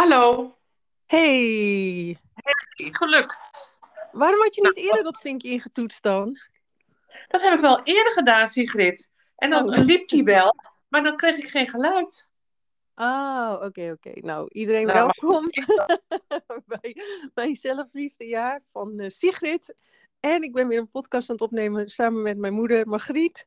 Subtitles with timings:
[0.00, 0.56] Hallo.
[1.06, 2.16] Hey,
[2.74, 3.78] Gelukt.
[4.12, 6.38] waarom had je niet eerder dat vinkje ingetoetst dan?
[7.28, 9.10] Dat heb ik wel eerder gedaan, Sigrid.
[9.36, 9.84] En dan Oh.
[9.84, 10.54] liep die wel,
[10.88, 12.30] maar dan kreeg ik geen geluid.
[12.94, 14.12] Ah, oké, oké.
[14.20, 15.46] Nou, iedereen Nou, welkom
[16.80, 16.96] bij
[17.34, 19.74] mijn zelfliefdejaar van eh, Sigrid.
[20.20, 23.46] En ik ben weer een podcast aan het opnemen samen met mijn moeder Margriet.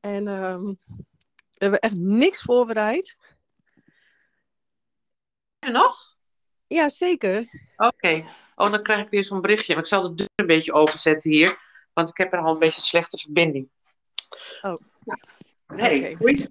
[0.00, 3.16] En ehm, we hebben echt niks voorbereid.
[5.72, 6.16] Nog?
[6.66, 7.44] Ja, zeker.
[7.76, 8.26] Oké.
[8.54, 9.74] Oh, dan krijg ik weer zo'n berichtje.
[9.74, 11.58] Maar ik zal de deur een beetje openzetten hier,
[11.92, 13.68] want ik heb er al een beetje slechte verbinding.
[14.62, 14.80] Oh.
[15.66, 16.50] Hey, hoe is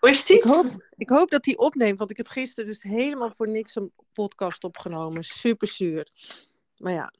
[0.00, 0.36] Hoe is die?
[0.36, 0.66] Ik hoop,
[0.96, 4.64] ik hoop dat hij opneemt, want ik heb gisteren dus helemaal voor niks een podcast
[4.64, 5.22] opgenomen.
[5.22, 6.08] Super zuur.
[6.76, 7.12] Maar ja.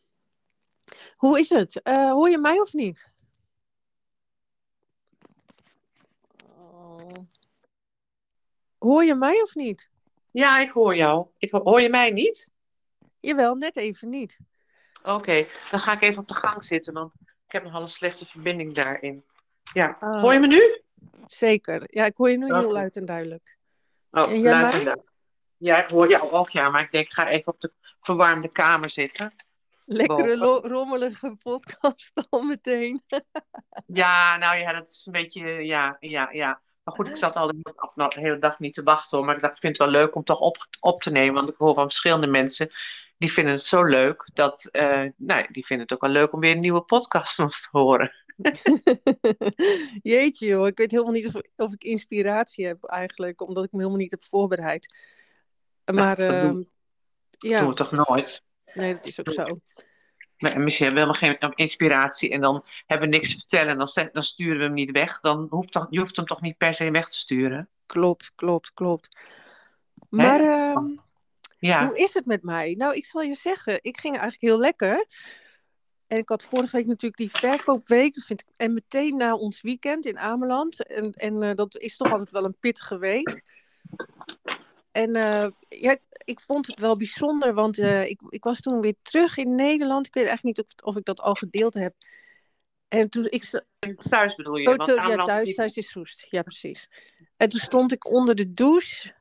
[1.16, 1.82] Hoe is het?
[1.82, 3.10] Eh, hoor je mij of niet?
[6.44, 7.14] Oh.
[8.78, 9.90] Hoor je mij of niet?
[10.32, 11.26] Ja, ik hoor jou.
[11.38, 12.50] Ik, ho- hoor je mij niet?
[13.20, 14.36] Jawel, net even niet.
[15.04, 17.12] Oké, dan ga ik even op de gang zitten, want
[17.46, 19.24] ik heb nogal een slechte verbinding daarin.
[19.72, 20.20] Ja, Ah.
[20.20, 20.80] hoor je me nu?
[21.26, 21.82] Zeker.
[21.86, 23.56] Ja, ik hoor je nu heel luid en duidelijk.
[24.10, 25.10] Oh, En jij luid en duidelijk.
[25.56, 28.48] Ja, ik hoor jou ook, ja, maar ik denk, ik ga even op de verwarmde
[28.48, 29.34] kamer zitten.
[29.86, 33.02] Lekkere, rommelige podcast al meteen.
[33.86, 36.60] Ja, nou ja, dat is een beetje, ja, ja, ja.
[36.96, 39.16] Maar goed, ik zat al de hele dag, nou, de hele dag niet te wachten
[39.16, 39.26] hoor.
[39.26, 41.34] Maar ik dacht, ik vind het wel leuk om toch op, op te nemen.
[41.34, 42.68] Want ik hoor van verschillende mensen,
[43.18, 44.30] die vinden het zo leuk.
[44.32, 47.44] Dat, eh, nou, die vinden het ook wel leuk om weer een nieuwe podcast van
[47.44, 48.12] ons te horen.
[50.02, 53.78] Jeetje joh, ik weet helemaal niet of, of ik inspiratie heb eigenlijk, omdat ik me
[53.78, 54.94] helemaal niet heb voorbereid.
[55.84, 56.70] Maar dat ehm, doen-
[57.30, 58.42] Dat ja, doen we toch nooit?
[58.74, 59.42] nee, dat is ook zo.
[60.50, 63.68] En misschien hebben we helemaal geen inspiratie en dan hebben we niks te vertellen.
[63.68, 65.20] En dan, zet- dan sturen we hem niet weg.
[65.20, 67.68] Dan hoeft je hoeft hem toch niet per se weg te sturen?
[67.86, 69.16] Klopt, klopt, klopt.
[70.08, 70.86] Maar ehm,
[71.58, 72.74] Ja, hoe is het met mij?
[72.78, 75.06] Nou, ik zal je zeggen, ik ging eigenlijk heel lekker.
[76.06, 78.22] En ik had vorige week natuurlijk die verkoopweek.
[78.24, 80.86] Vind ik, en meteen na ons weekend in Ameland.
[80.86, 83.42] En, en eh, dat is toch altijd wel een pittige week.
[84.92, 88.94] En eh, ja, ik vond het wel bijzonder, want eh, ik, ik was toen weer
[89.02, 90.06] terug in Nederland.
[90.06, 91.94] Ik weet eigenlijk niet of, of ik dat al gedeeld heb.
[92.88, 93.62] En toen ik,
[94.08, 94.68] thuis bedoel je?
[94.68, 96.26] Oh, want ja, thuis, niet- thuis is Soest.
[96.30, 96.88] Ja, precies.
[97.36, 99.14] En toen stond ik onder de douche.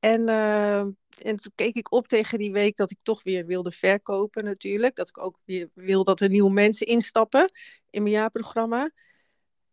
[0.00, 3.70] En, eh, en toen keek ik op tegen die week dat ik toch weer wilde
[3.70, 4.96] verkopen natuurlijk.
[4.96, 7.50] Dat ik ook weer wil dat er nieuwe mensen instappen
[7.90, 8.90] in mijn jaarprogramma.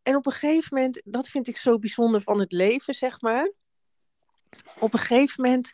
[0.04, 3.52] En op een gegeven moment, dat vind ik zo bijzonder van het leven, zeg maar.
[4.80, 5.74] Op een gegeven moment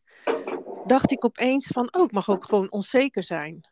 [0.86, 3.70] dacht ik opeens van, oh, ik mag ook gewoon onzeker zijn.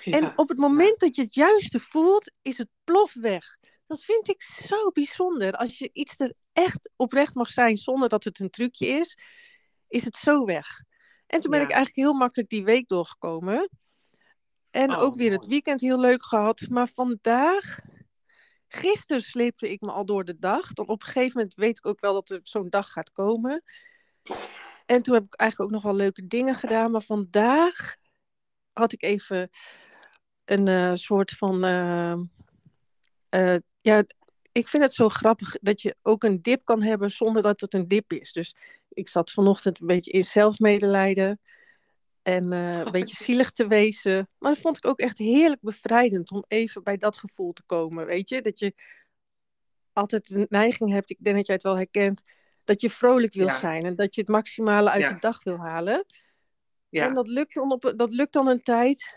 [0.00, 0.18] Ja.
[0.18, 3.56] En op het moment dat je het juiste voelt, is het plof weg.
[3.86, 5.52] Dat vind ik zo bijzonder.
[5.52, 9.18] Als je iets er echt oprecht mag zijn zonder dat het een trucje is,
[9.88, 10.66] is het zo weg.
[11.26, 11.66] En toen ben Ja.
[11.66, 13.70] ik eigenlijk heel makkelijk die week doorgekomen.
[14.70, 16.60] En Oh, ook weer het weekend heel leuk gehad.
[16.68, 17.78] Maar vandaag,
[18.68, 20.72] gisteren sleepte ik me al door de dag.
[20.72, 23.62] Dan op een gegeven moment weet ik ook wel dat er zo'n dag gaat komen.
[24.86, 26.90] En toen heb ik eigenlijk ook nog wel leuke dingen gedaan.
[26.90, 27.96] Maar vandaag
[28.72, 29.50] had ik even
[30.44, 31.64] een eh, soort van.
[31.64, 32.12] eh,
[33.28, 34.04] eh, ja,
[34.52, 37.74] ik vind het zo grappig dat je ook een dip kan hebben zonder dat het
[37.74, 38.32] een dip is.
[38.32, 38.54] Dus
[38.88, 41.40] ik zat vanochtend een beetje in zelfmedelijden.
[42.26, 44.28] En eh, een beetje zielig te wezen.
[44.38, 48.06] Maar dat vond ik ook echt heerlijk bevrijdend om even bij dat gevoel te komen.
[48.06, 48.74] Weet je, dat je
[49.92, 52.22] altijd een neiging hebt, ik denk dat jij het wel herkent,
[52.64, 53.58] dat je vrolijk wil Ja.
[53.58, 55.12] zijn en dat je het maximale uit Ja.
[55.12, 56.06] de dag wil halen.
[56.88, 57.06] Ja.
[57.06, 59.14] En dat lukt, dan op, dat lukt dan een tijd.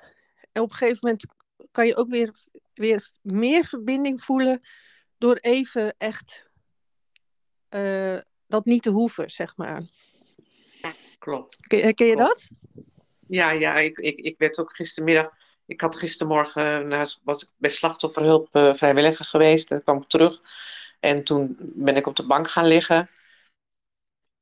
[0.51, 1.25] En op een gegeven moment
[1.71, 2.33] kan je ook weer,
[2.73, 4.61] weer meer verbinding voelen
[5.17, 6.49] door even echt
[7.69, 9.83] eh, dat niet te hoeven, zeg maar.
[11.19, 11.67] Klopt.
[11.67, 12.17] Ken, je Klopt.
[12.17, 12.47] dat?
[13.29, 15.29] Ja, ja ik, ik, ik werd ook gistermiddag.
[15.65, 19.71] Ik had gistermorgen nou, was ik bij slachtofferhulp eh, vrijwilliger geweest.
[19.71, 20.41] En kwam ik terug.
[20.99, 23.09] En toen ben ik op de bank gaan liggen.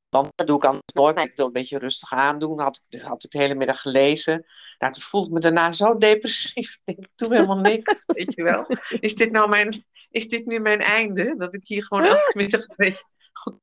[0.08, 1.18] Want dat doe ik anders nooit.
[1.18, 2.60] Ik wil een beetje rustig aandoen.
[2.60, 4.46] Had ik, had ik de hele middag gelezen.
[4.78, 6.78] Nou, toen voelde ik me daarna zo depressief.
[6.84, 8.66] Ik doe helemaal niks, weet je wel.
[8.88, 11.36] Is dit nou mijn, is dit nu mijn einde?
[11.36, 13.60] Dat ik hier gewoon elke middag een beetje goed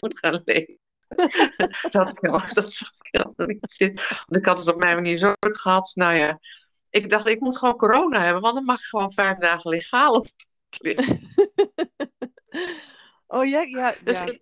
[0.00, 0.78] moet gaan lezen.
[1.90, 3.22] dat, helemaal, dat zag ik.
[4.26, 5.92] Want ik had het op mijn manier zo druk gehad.
[5.94, 6.40] Nou ja,
[6.90, 8.42] ik dacht, ik moet gewoon corona hebben.
[8.42, 10.26] Want dan mag ik gewoon vijf dagen legaal op
[10.70, 11.18] liggen.
[13.32, 14.34] Oh ja, ja, Dus ja.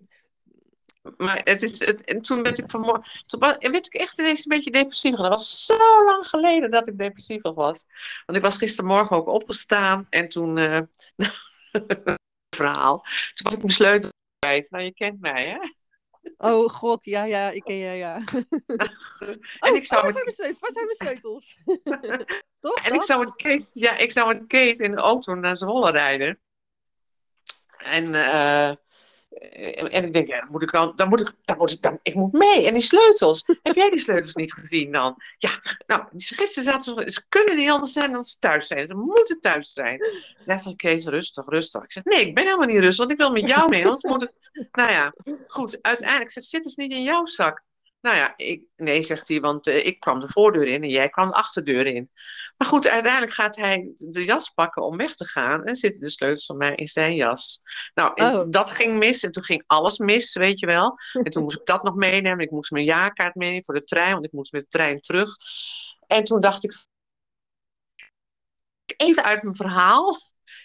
[1.17, 4.56] Maar het is, het, en toen werd ik vanmorgen, toen werd ik echt ineens een
[4.56, 5.15] beetje depressief.
[5.15, 7.85] Dat was zo lang geleden dat ik depressief was.
[8.26, 10.81] Want ik was gistermorgen ook opgestaan en toen, eh
[12.56, 12.99] verhaal,
[13.35, 14.70] toen was ik mijn sleutel kwijt.
[14.70, 15.59] Nou, je kent mij, hè?
[16.40, 18.14] Oh god, ja, ja, ik ken ja, ja.
[19.67, 20.25] en ik zou oh, met...
[20.25, 21.58] waar, zijn waar zijn mijn sleutels?
[22.61, 22.85] Toch?
[22.85, 25.90] En ik zou met Kees, ja, ik zou met Kees in de auto naar Zwolle
[25.90, 26.40] rijden.
[27.79, 28.73] En, uh,
[29.38, 31.99] en ik denk, ja, dan moet ik dan, dan moet ik, dan moet ik, dan,
[32.02, 32.67] ik moet mee.
[32.67, 35.17] En die sleutels, heb jij die sleutels niet gezien dan?
[35.38, 35.50] Ja,
[35.87, 38.87] nou, gisteren zaten ze, ze kunnen niet anders zijn dan ze thuis zijn.
[38.87, 40.05] Ze moeten thuis zijn.
[40.46, 41.82] Ja, zegt Kees, rustig, rustig.
[41.82, 43.82] Ik zeg, nee, ik ben helemaal niet rustig, want ik wil met jou mee.
[43.82, 44.31] Anders moet ik,
[44.73, 45.12] nou ja,
[45.46, 47.67] goed, uiteindelijk, ik zit dus niet in jouw zak.
[48.00, 51.08] Nou ja, ik, nee, zegt hij, want uh, ik kwam de voordeur in en jij
[51.08, 52.10] kwam de achterdeur in.
[52.56, 56.10] Maar goed, uiteindelijk gaat hij de jas pakken om weg te gaan en zitten de
[56.10, 57.62] sleutels van mij in zijn jas.
[57.94, 58.44] Nou, Oh.
[58.50, 60.96] dat ging mis en toen ging alles mis, weet je wel.
[61.12, 62.44] En toen moest ik dat nog meenemen.
[62.44, 65.36] Ik moest mijn jaarkaart meenemen voor de trein, want ik moest met de trein terug.
[66.06, 66.86] En toen dacht ik,
[68.96, 70.16] even uit mijn verhaal.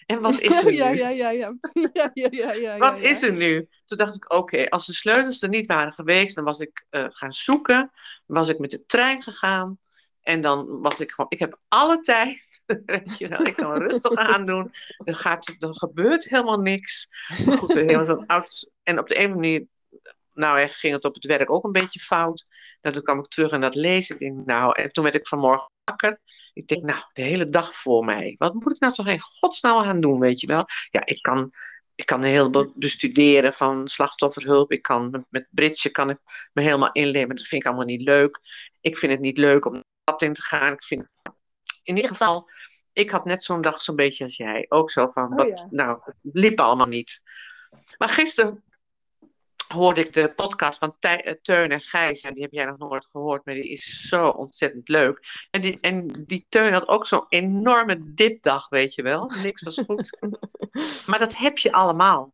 [0.06, 0.71] En wat is er nu?
[0.71, 1.30] ja, ja, ja.
[1.94, 3.68] ja, ja, ja, ja, Wat is er nu?
[3.85, 7.06] Toen dacht ik, oké, als de sleutels er niet waren geweest, dan was ik eh,
[7.09, 7.91] gaan zoeken.
[8.25, 9.80] Was ik met de trein gegaan.
[10.21, 12.63] En dan was ik gewoon, ik heb alle tijd.
[12.85, 14.71] Weet je wel, ik kan rustig aandoen.
[15.03, 17.07] Er, gaat, er gebeurt helemaal niks.
[17.45, 18.71] Goed, heel zo'n oud.
[18.83, 19.65] En op de een manier,
[20.33, 22.47] nou, echt ging het op het werk ook een beetje fout.
[22.81, 24.19] Nou, toen kwam ik terug en dat lees ik.
[24.19, 26.19] denk, nou, en toen werd ik vanmorgen wakker.
[26.53, 28.35] Ik denk, nou, de hele dag voor mij.
[28.38, 30.65] Wat moet ik nou toch in godsnaam gaan doen, weet je wel?
[30.89, 31.51] Ja, ik kan,
[31.95, 34.71] ik kan een heleboel bestuderen van slachtofferhulp.
[34.71, 36.18] Ik kan met, Britje kan ik
[36.53, 37.35] me helemaal inleven.
[37.35, 38.39] Dat vind ik allemaal niet leuk.
[38.81, 40.74] Ik vind het niet leuk om dat in te gaan.
[40.74, 41.07] Ik vind,
[41.83, 42.50] in ieder geval,
[42.94, 44.65] ik had net zo'n dag zo'n beetje als jij.
[44.69, 45.68] Ook zo van, Oh, wat, ja.
[45.69, 47.21] nou, het liep allemaal niet.
[47.97, 48.63] Maar gisteren
[49.74, 52.22] hoorde ik de podcast van Tij- eh, Teun en Gijs.
[52.22, 55.48] Ja, die heb jij nog nooit gehoord, maar die is zo ontzettend leuk.
[55.52, 59.31] En die, en die Teun had ook zo'n enorme dipdag, weet je wel.
[59.44, 60.18] Niks was goed.
[61.08, 62.34] maar dat heb je allemaal.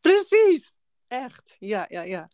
[0.00, 0.72] Precies.
[1.08, 1.56] Echt.
[1.58, 2.28] Ja, ja, ja.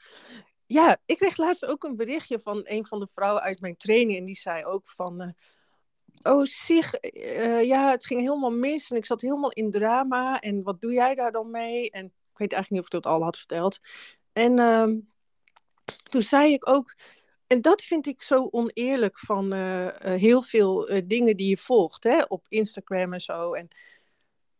[0.66, 4.18] Ja, ik kreeg laatst ook een berichtje van een van de vrouwen uit mijn training.
[4.18, 5.20] En die zei ook van...
[5.20, 8.90] eh, oh, Sig, eh, ja, het ging helemaal mis.
[8.90, 10.40] En ik zat helemaal in drama.
[10.40, 11.90] En wat doe jij daar dan mee?
[11.90, 13.78] En ik weet eigenlijk niet of ik dat al had verteld.
[14.32, 14.98] En ehm,
[16.10, 16.94] toen zei ik ook...
[17.46, 21.56] En dat vind ik zo oneerlijk van eh, eh, heel veel eh, dingen die je
[21.56, 22.04] volgt.
[22.04, 23.52] Hè, op Instagram en zo.
[23.52, 23.68] En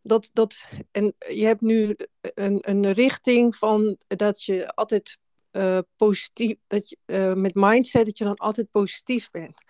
[0.02, 5.19] dat, dat, en je hebt nu een, een richting van dat je altijd
[5.50, 9.62] eh, positief, dat je, met mindset dat je dan altijd positief bent.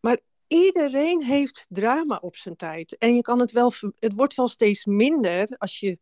[0.00, 2.98] Maar iedereen heeft drama op zijn tijd.
[2.98, 5.98] En je kan het wel, het wordt wel steeds minder als je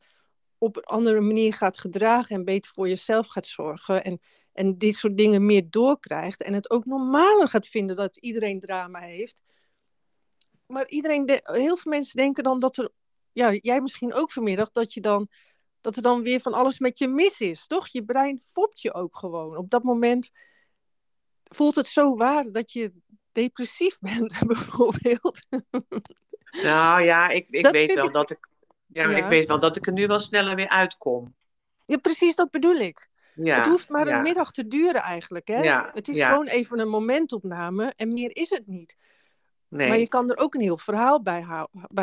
[0.59, 4.05] op een andere manier gaat gedragen en beter voor jezelf gaat zorgen.
[4.05, 4.21] En,
[4.53, 6.43] en dit soort dingen meer doorkrijgt.
[6.43, 9.43] En het ook normaler gaat vinden dat iedereen drama heeft.
[10.67, 12.91] Maar iedereen, de- heel veel mensen denken dan dat er
[13.33, 15.29] ja, jij misschien ook vanmiddag, dat, je dan,
[15.81, 17.89] dat er dan weer van alles met je mis is, toch?
[17.89, 19.57] Je brein fopt je ook gewoon.
[19.57, 20.31] Op dat moment
[21.45, 22.93] voelt het zo waar dat je
[23.33, 25.41] depressief bent, bijvoorbeeld.
[26.63, 28.49] Nou ja, ik, ik Dat weet wel ik- dat ik.
[28.87, 29.17] Ja, Ja.
[29.17, 31.35] ik weet wel dat ik er nu wel sneller weer uitkom.
[31.87, 33.09] Ja, precies dat bedoel ik.
[33.35, 34.17] Ja, het hoeft maar ja.
[34.17, 35.49] een middag te duren eigenlijk.
[35.49, 35.63] Hè?
[35.63, 38.97] Ja, het is gewoon even een momentopname en meer is het niet.
[39.69, 39.89] Nee.
[39.89, 41.45] Maar je kan er ook een heel verhaal bij,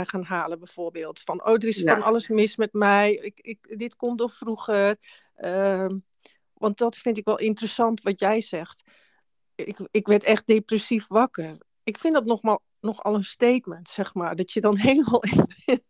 [0.06, 1.20] gaan halen, bijvoorbeeld.
[1.20, 3.14] Van, oh, er is van alles mis met mij.
[3.14, 4.98] Ik, ik, dit komt door vroeger.
[5.36, 5.98] Ehm,
[6.54, 8.84] want dat vind ik wel interessant wat jij zegt.
[9.56, 11.58] Ik, ik werd echt depressief wakker.
[11.84, 14.36] Ik vind dat nogmaal, nogal een statement, zeg maar.
[14.36, 15.22] Dat je dan helemaal,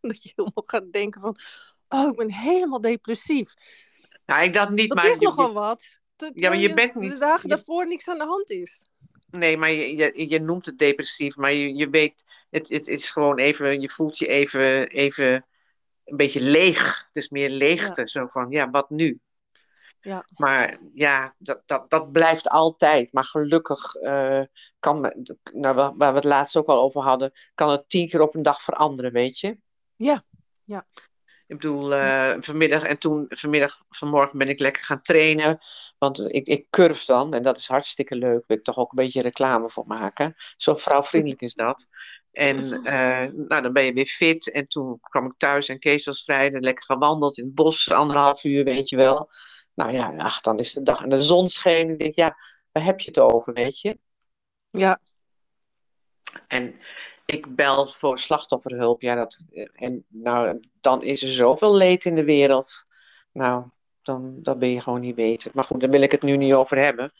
[0.01, 1.37] dat je helemaal gaat denken van...
[1.89, 3.53] Oh, ik ben helemaal depressief.
[4.25, 5.99] Nou, ik dat niet, Dat maar is je- nogal wat.
[6.15, 8.85] Ter- terwijl je bent niet- De dagen daarvoor niks aan de hand is.
[9.29, 13.09] Nee, maar je, je, je noemt het depressief, maar je, je weet, het, het is
[13.09, 15.45] gewoon even, je voelt je even, even
[16.05, 17.07] een beetje leeg.
[17.11, 19.19] Dus meer leegte, zo van, ja, wat nu?
[20.03, 20.25] Ja.
[20.35, 23.13] Maar ja, dat, dat, dat blijft altijd.
[23.13, 24.41] Maar gelukkig eh,
[24.79, 28.09] kan, me- nou, waar waar we het laatst ook al over hadden, kan het tien
[28.09, 29.57] keer op een dag veranderen, weet je?
[29.95, 30.23] Ja,
[30.63, 30.87] ja.
[31.47, 35.59] Ik bedoel, eh, vanmiddag en toen, vanmiddag, vanmorgen ben ik lekker gaan trainen.
[35.97, 38.43] Want ik, ik curve dan en dat is hartstikke leuk.
[38.47, 40.35] Wil ik toch ook een beetje reclame voor maken.
[40.57, 41.87] Zo vrouwvriendelijk is dat.
[42.31, 44.51] En eh, nou, dan ben je weer fit.
[44.51, 46.51] En toen kwam ik thuis en Kees was vrij.
[46.53, 49.29] En lekker gewandeld in het bos, anderhalf uur, weet je wel.
[49.73, 51.89] Nou ja, ach, dan is de dag en de zon scheen.
[51.89, 52.37] Ik denk, ja,
[52.71, 53.97] waar heb je het over, weet je?
[54.69, 54.99] Ja,
[56.47, 56.75] En
[57.25, 59.01] ik bel voor slachtofferhulp.
[59.01, 62.83] Ja, dat, en nou, dan is er zoveel leed in de wereld.
[63.31, 63.65] Nou,
[64.01, 65.51] dan, dan ben je gewoon niet weten.
[65.53, 67.13] Maar goed, daar wil ik het nu niet over hebben.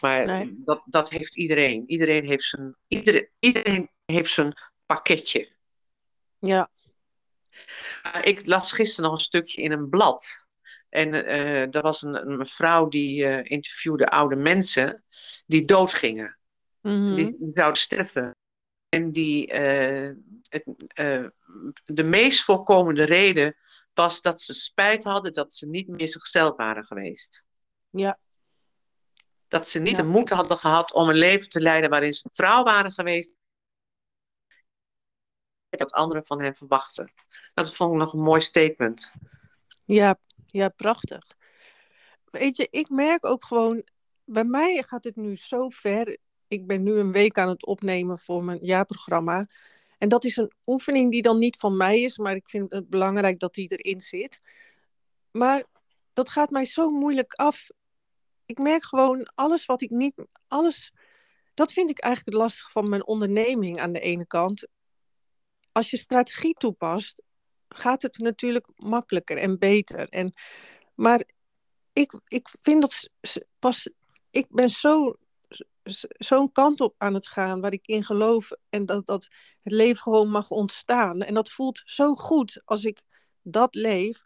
[0.00, 0.54] Maar Nee.
[0.64, 1.84] dat, dat heeft iedereen.
[1.86, 4.52] Iedereen heeft zijn, iedereen, iedereen heeft zijn
[4.86, 5.52] pakketje.
[6.38, 6.68] ja.
[8.22, 10.46] Ik las gisteren nog een stukje in een blad.
[10.90, 15.04] En uh, er was een, een mevrouw die uh, interviewde oude mensen
[15.46, 16.38] die doodgingen.
[16.80, 17.14] Mhm.
[17.14, 18.36] Die, die zouden sterven.
[18.88, 20.10] En die, uh,
[20.48, 20.64] het,
[21.84, 23.56] de meest voorkomende reden
[23.94, 27.46] was dat ze spijt hadden dat ze niet meer zichzelf waren geweest.
[27.90, 28.18] Ja.
[29.48, 30.02] Dat ze niet Ja.
[30.02, 33.36] de moed hadden gehad om een leven te leiden waarin ze trouw waren geweest.
[35.68, 37.12] Dat anderen van hen verwachten.
[37.54, 39.14] Dat vond ik nog een mooi statement.
[39.84, 40.18] Ja,
[40.52, 41.24] ja, prachtig.
[42.30, 43.82] Weet je, ik merk ook gewoon,
[44.24, 46.18] bij mij gaat het nu zo ver.
[46.48, 49.48] Ik ben nu een week aan het opnemen voor mijn jaarprogramma.
[49.98, 52.88] En dat is een oefening die dan niet van mij is, maar ik vind het
[52.88, 54.40] belangrijk dat die erin zit.
[55.30, 55.64] Maar
[56.12, 57.68] dat gaat mij zo moeilijk af.
[58.46, 60.14] Ik merk gewoon alles wat ik niet,
[60.48, 60.92] alles,
[61.54, 64.66] dat vind ik eigenlijk het lastige van mijn onderneming aan de ene kant.
[65.72, 67.22] Als je strategie toepast,
[67.74, 70.08] gaat het natuurlijk makkelijker en beter.
[70.08, 70.32] En,
[70.94, 71.24] maar
[71.92, 73.10] ik, ik vind dat
[73.58, 73.88] pas.
[74.30, 75.16] Ik ben zo,
[76.18, 78.50] zo'n kant op aan het gaan waar ik in geloof.
[78.68, 79.28] En dat, dat
[79.62, 81.20] het leven gewoon mag ontstaan.
[81.20, 83.02] En dat voelt zo goed als ik
[83.42, 84.24] dat leef.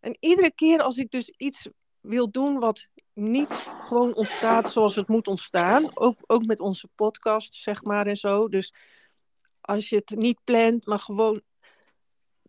[0.00, 1.68] En iedere keer als ik dus iets
[2.00, 5.90] wil doen wat niet gewoon ontstaat zoals het moet ontstaan.
[5.94, 8.48] Ook, ook met onze podcast, zeg maar en zo.
[8.48, 8.74] Dus
[9.60, 11.42] als je het niet plant, maar gewoon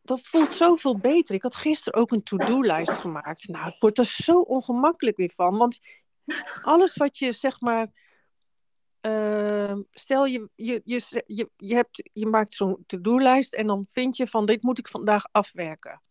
[0.06, 1.36] dat voelt zoveel beter.
[1.36, 3.48] Ik had gisteren ook een to-do-lijst gemaakt.
[3.48, 5.58] Nou, ik word er zo ongemakkelijk weer van.
[5.58, 5.80] Want
[6.62, 7.88] alles wat je, zeg maar...
[9.02, 13.54] eh, stel, je, je, je, je, je, hebt, je maakt zo'n to-do-lijst...
[13.54, 16.02] en dan vind je van, dit moet ik vandaag afwerken.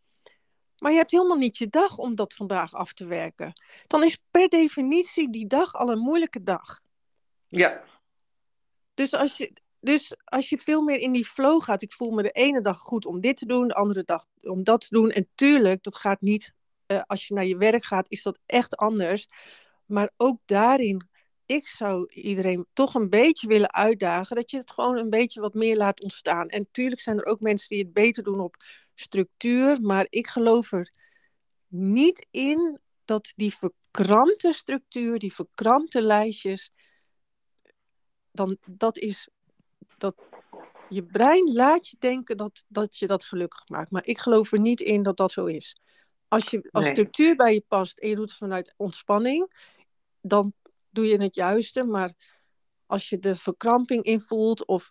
[0.78, 3.60] Maar je hebt helemaal niet je dag om dat vandaag af te werken.
[3.86, 6.80] Dan is per definitie die dag al een moeilijke dag.
[7.48, 7.84] Ja,
[8.94, 9.52] Dus als je,
[9.84, 12.78] dus als je veel meer in die flow gaat, ik voel me de ene dag
[12.78, 15.10] goed om dit te doen, de andere dag om dat te doen.
[15.10, 16.54] En tuurlijk, dat gaat niet,
[16.86, 19.26] eh, als je naar je werk gaat, is dat echt anders.
[19.86, 21.08] Maar ook daarin,
[21.46, 25.54] ik zou iedereen toch een beetje willen uitdagen, dat je het gewoon een beetje wat
[25.54, 26.48] meer laat ontstaan.
[26.48, 28.56] En tuurlijk zijn er ook mensen die het beter doen op
[28.94, 30.92] structuur, maar ik geloof er
[31.68, 36.72] niet in dat die verkrampte structuur, die verkrampte lijstjes,
[38.30, 39.28] dan dat is
[40.04, 40.14] dat
[40.88, 43.90] je brein laat je denken dat, dat je dat gelukkig maakt.
[43.90, 45.80] Maar ik geloof er niet in dat dat zo is.
[46.28, 46.92] Als, je, als Nee.
[46.92, 49.52] structuur bij je past en je doet het vanuit ontspanning,
[50.20, 50.52] dan
[50.90, 51.84] doe je het juiste.
[51.84, 52.12] Maar
[52.86, 54.90] als je de verkramping invoelt, of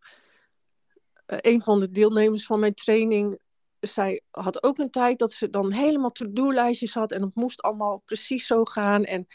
[1.25, 3.41] eh, een van de deelnemers van mijn training,
[3.79, 8.01] zij had ook een tijd dat ze dan helemaal to-do-lijstjes had en het moest allemaal
[8.05, 9.03] precies zo gaan.
[9.03, 9.27] En,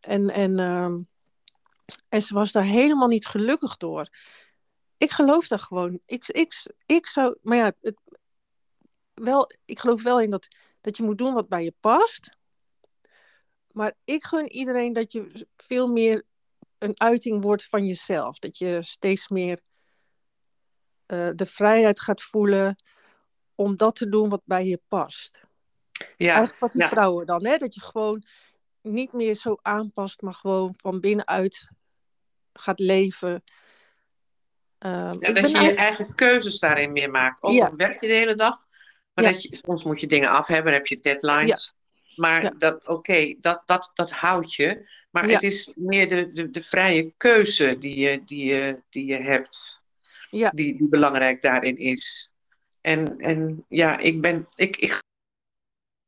[0.00, 0.98] en, en, ehm,
[2.08, 4.08] en ze was daar helemaal niet gelukkig door.
[5.02, 6.00] Ik geloof daar gewoon.
[6.06, 6.54] Ik, ik,
[6.86, 8.00] ik zou, maar ja, het,
[9.14, 10.48] wel, ik geloof wel in dat,
[10.80, 12.36] dat je moet doen wat bij je past.
[13.72, 16.24] Maar ik gun iedereen dat je veel meer
[16.78, 18.38] een uiting wordt van jezelf.
[18.38, 19.60] Dat je steeds meer
[21.06, 22.76] eh, de vrijheid gaat voelen
[23.54, 25.44] om dat te doen wat bij je past.
[25.92, 26.88] ja, Eigenlijk wat die ja.
[26.88, 27.56] vrouwen dan, hè?
[27.56, 28.24] Dat je gewoon
[28.80, 31.68] niet meer zo aanpast, maar gewoon van binnenuit
[32.52, 33.42] gaat leven.
[34.82, 37.42] Ehm, Ja, ik dat ben je je eigenlijk- eigen keuzes daarin meer maakt.
[37.42, 37.74] Ook Ja.
[37.76, 38.56] werk je de hele dag.
[39.14, 41.74] Maar dat je, soms moet je dingen af hebben, dan heb je deadlines.
[42.16, 42.50] Maar Ja.
[42.58, 44.90] dat, oké, dat, dat, dat houdt je.
[45.10, 45.32] Maar Ja.
[45.32, 49.84] het is meer de, de, de vrije keuze die je, die je, die je hebt,
[50.30, 50.50] Ja.
[50.50, 52.34] die, die belangrijk daarin is.
[52.80, 54.46] En, en ja, ik ben.
[54.54, 55.00] Ik, ik,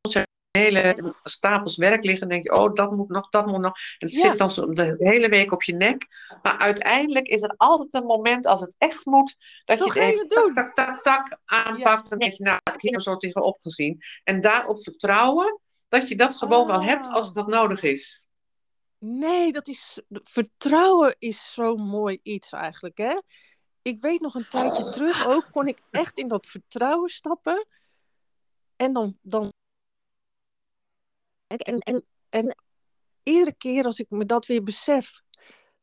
[0.08, 0.26] je
[0.58, 3.76] hele stapels werk liggen en denk je, oh, dat moet nog, dat moet nog.
[3.98, 4.20] En het Ja.
[4.20, 6.06] zit dan zo de hele week op je nek.
[6.42, 10.28] Maar uiteindelijk is er altijd een moment als het echt moet, dat je het even
[10.28, 12.10] tak, tak, tak, tak aanpakt.
[12.10, 14.02] En denk je, nou, ik heb hier zo tegenop gezien.
[14.24, 18.28] En daarop vertrouwen dat je dat gewoon wel hebt als dat nodig is.
[18.98, 20.02] Nee, dat is.
[20.08, 23.20] Vertrouwen is zo'n mooi iets eigenlijk, hè?
[23.82, 27.66] Ik weet nog een tijdje terug ook, kon ik echt in dat vertrouwen stappen.
[28.76, 29.18] En dan.
[29.22, 29.52] dan...
[31.46, 32.56] En, en, en, en
[33.22, 35.20] iedere keer als ik me dat weer besef,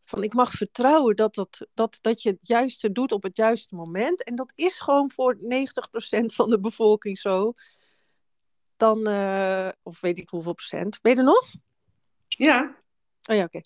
[0.03, 3.75] van ik mag vertrouwen dat, dat, dat, dat je het juiste doet op het juiste
[3.75, 4.23] moment.
[4.23, 5.39] En dat is gewoon voor 90%
[6.25, 7.53] van de bevolking zo.
[8.77, 11.01] Dan, eh, of weet ik hoeveel procent.
[11.01, 11.51] Ben je er nog?
[12.27, 12.79] Ja,
[13.29, 13.61] Oh ja, oké.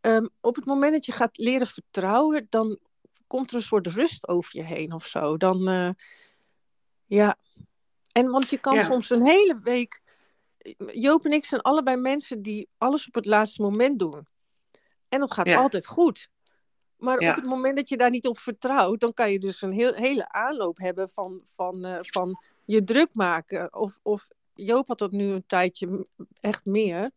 [0.00, 2.78] Ehm, op het moment dat je gaat leren vertrouwen, dan
[3.26, 5.36] komt er een soort rust over je heen of zo.
[5.36, 5.90] Dan, eh,
[7.06, 7.36] ja.
[8.12, 8.84] En want je kan Ja.
[8.84, 10.02] soms een hele week.
[10.92, 14.26] Joop en ik zijn allebei mensen die alles op het laatste moment doen.
[15.08, 15.56] En dat gaat Ja.
[15.60, 16.28] altijd goed.
[16.96, 17.30] Maar Ja.
[17.30, 19.94] op het moment dat je daar niet op vertrouwt, dan kan je dus een heel,
[19.94, 23.74] hele aanloop hebben van, van, eh, van je druk maken.
[23.74, 26.06] Of, of Joop had dat nu een tijdje
[26.40, 27.10] echt meer.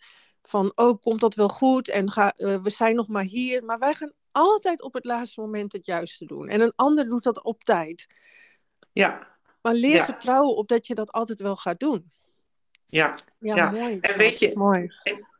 [0.43, 1.89] Van, oh, komt dat wel goed?
[1.89, 3.63] En ga, uh, we zijn nog maar hier.
[3.63, 6.47] Maar wij gaan altijd op het laatste moment het juiste doen.
[6.47, 8.07] En een ander doet dat op tijd.
[8.91, 9.27] Ja.
[9.61, 10.05] Maar leer Ja.
[10.05, 12.11] vertrouwen op dat je dat altijd wel gaat doen.
[12.85, 13.13] Ja.
[13.39, 13.71] Ja, Ja.
[13.71, 13.97] mooi.
[13.99, 14.91] En weet je- Mooi.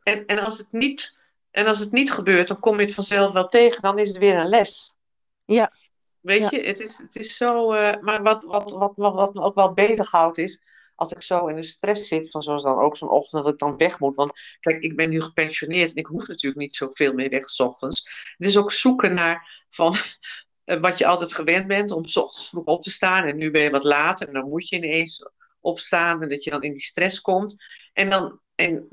[0.02, 1.18] En, en, als het niet,
[1.50, 3.82] en als het niet gebeurt, dan kom je het vanzelf wel tegen.
[3.82, 4.96] Dan is het weer een les.
[5.44, 5.72] Ja.
[6.20, 6.48] Weet Ja.
[6.50, 7.72] je, het is, het is zo.
[7.72, 10.60] eh, maar wat, wat, wat, wat, wat me ook wel bezighoudt is.
[10.96, 13.58] Als ik zo in de stress zit, van zoals dan ook zo'n ochtend dat ik
[13.58, 14.14] dan weg moet.
[14.16, 17.60] Want kijk, ik ben nu gepensioneerd en ik hoef natuurlijk niet zoveel meer weg s
[17.60, 18.32] ochtends.
[18.36, 19.96] Het is ook zoeken naar van,
[20.80, 23.24] wat je altijd gewend bent om s ochtends vroeg op te staan.
[23.24, 25.26] En nu ben je wat later en dan moet je ineens
[25.64, 27.64] opstaan en dat je dan in die stress komt.
[27.92, 28.88] En dan, en,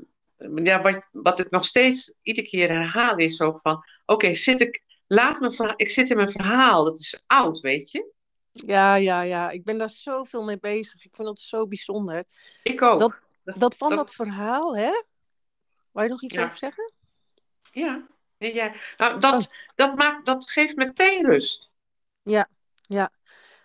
[0.54, 4.82] ja, wat, wat ik nog steeds iedere keer herhaal is ook van, oké, zit ik,
[5.06, 8.10] laat me, ik zit in mijn verhaal, dat is oud, weet je.
[8.52, 9.50] Ja, ja, ja.
[9.50, 11.04] Ik ben daar zoveel mee bezig.
[11.04, 12.24] Ik vind dat zo bijzonder.
[12.62, 13.00] Ik ook.
[13.00, 13.20] Dat-
[13.58, 15.02] Dat van dat, dat- verhaal, hè?
[15.90, 16.44] Wou je nog iets Ja.
[16.44, 16.92] over zeggen?
[17.72, 18.06] Ja,
[18.38, 18.72] ja.
[18.96, 21.74] Nou, dat, dat, maakt, dat geeft meteen rust.
[22.22, 22.48] Ja,
[22.82, 23.12] ja.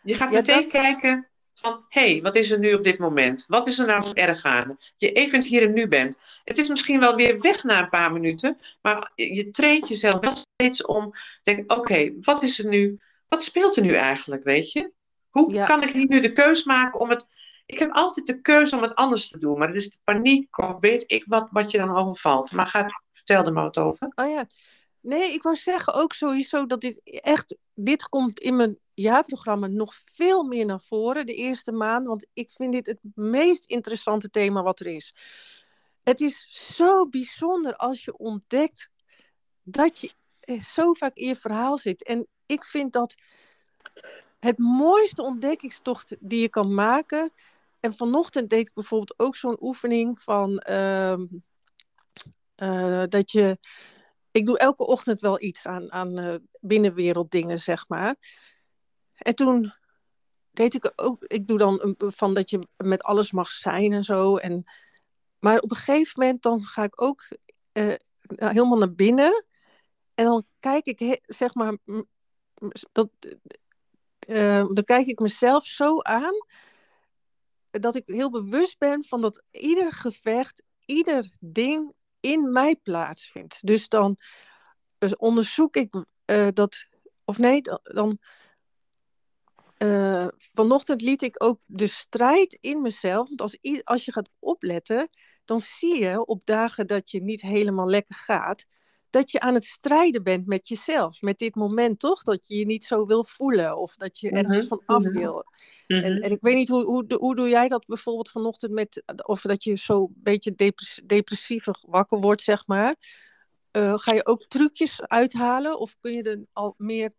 [0.04, 2.98] Je gaat Ja, meteen dat- kijken van, hé, hey, wat is er nu op dit
[2.98, 3.46] moment?
[3.48, 4.78] Wat is er nou zo erg aan?
[4.98, 6.20] Je even hier en nu bent.
[6.44, 10.36] Het is misschien wel weer weg na een paar minuten, maar je, traint jezelf wel
[10.36, 13.00] steeds om, denk, oké, wat is er nu?
[13.28, 14.92] Wat speelt er nu eigenlijk, weet je?
[15.30, 15.66] Hoe Ja.
[15.66, 17.26] kan ik hier nu de keus maken om het...
[17.66, 20.58] Ik heb altijd de keuze om het anders te doen, maar het is de paniek,
[20.58, 22.52] of weet ik wat, wat je dan overvalt.
[22.52, 24.12] Maar ga, vertel er maar wat over.
[24.16, 24.48] Oh ja.
[25.02, 27.58] Nee, ik wou zeggen ook sowieso dat dit echt...
[27.74, 32.08] Dit komt in mijn jaarprogramma nog veel meer naar voren de eerste maand.
[32.08, 35.16] Want ik vind dit het meest interessante thema wat er is.
[36.04, 38.89] Het is zo bijzonder als je ontdekt
[39.63, 42.04] dat je eh, zo vaak in je verhaal zit.
[42.04, 43.16] En ik vind dat
[44.39, 47.32] het mooiste ontdekkingstocht die je kan maken.
[47.80, 51.25] En vanochtend deed ik bijvoorbeeld ook zo'n oefening van ehm,
[52.56, 53.58] eh, dat je.
[54.32, 58.16] Ik doe elke ochtend wel iets aan, aan eh, binnenwerelddingen, zeg maar.
[59.17, 59.73] En toen
[60.51, 61.23] deed ik ook.
[61.23, 64.38] Ik doe dan een, van dat je met alles mag zijn en zo.
[64.38, 64.63] En,
[65.39, 67.27] maar op een gegeven moment dan ga ik ook
[67.71, 69.45] eh, nou, helemaal naar binnen.
[70.13, 71.77] En dan kijk ik, zeg maar,
[72.91, 73.10] dat,
[74.19, 76.45] eh, dan kijk ik mezelf zo aan
[77.69, 83.65] dat ik heel bewust ben van dat ieder gevecht, ieder ding in mij plaatsvindt.
[83.67, 84.17] Dus dan
[84.97, 86.88] dus onderzoek ik eh, dat,
[87.25, 88.19] of nee, dan
[89.78, 93.28] eh, vanochtend liet ik ook de strijd in mezelf.
[93.28, 95.10] Want als, als je gaat opletten,
[95.46, 98.66] dan zie je op dagen dat je niet helemaal lekker gaat,
[99.10, 101.22] dat je aan het strijden bent met jezelf.
[101.22, 102.24] Met dit moment toch?
[102.24, 105.18] Dat je je niet zo wil voelen of dat je ergens Mhm, van af mhm.
[105.18, 105.44] wil.
[105.88, 109.42] En, en ik weet niet, hoe, hoe, hoe doe jij dat bijvoorbeeld vanochtend met, of
[109.42, 112.96] dat je zo een beetje depres- depressiever wakker wordt, zeg maar.
[113.72, 117.12] Eh, ga je ook trucjes uithalen of kun je er al meer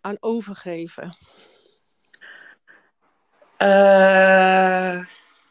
[0.00, 1.16] aan overgeven?
[3.58, 5.04] Eh,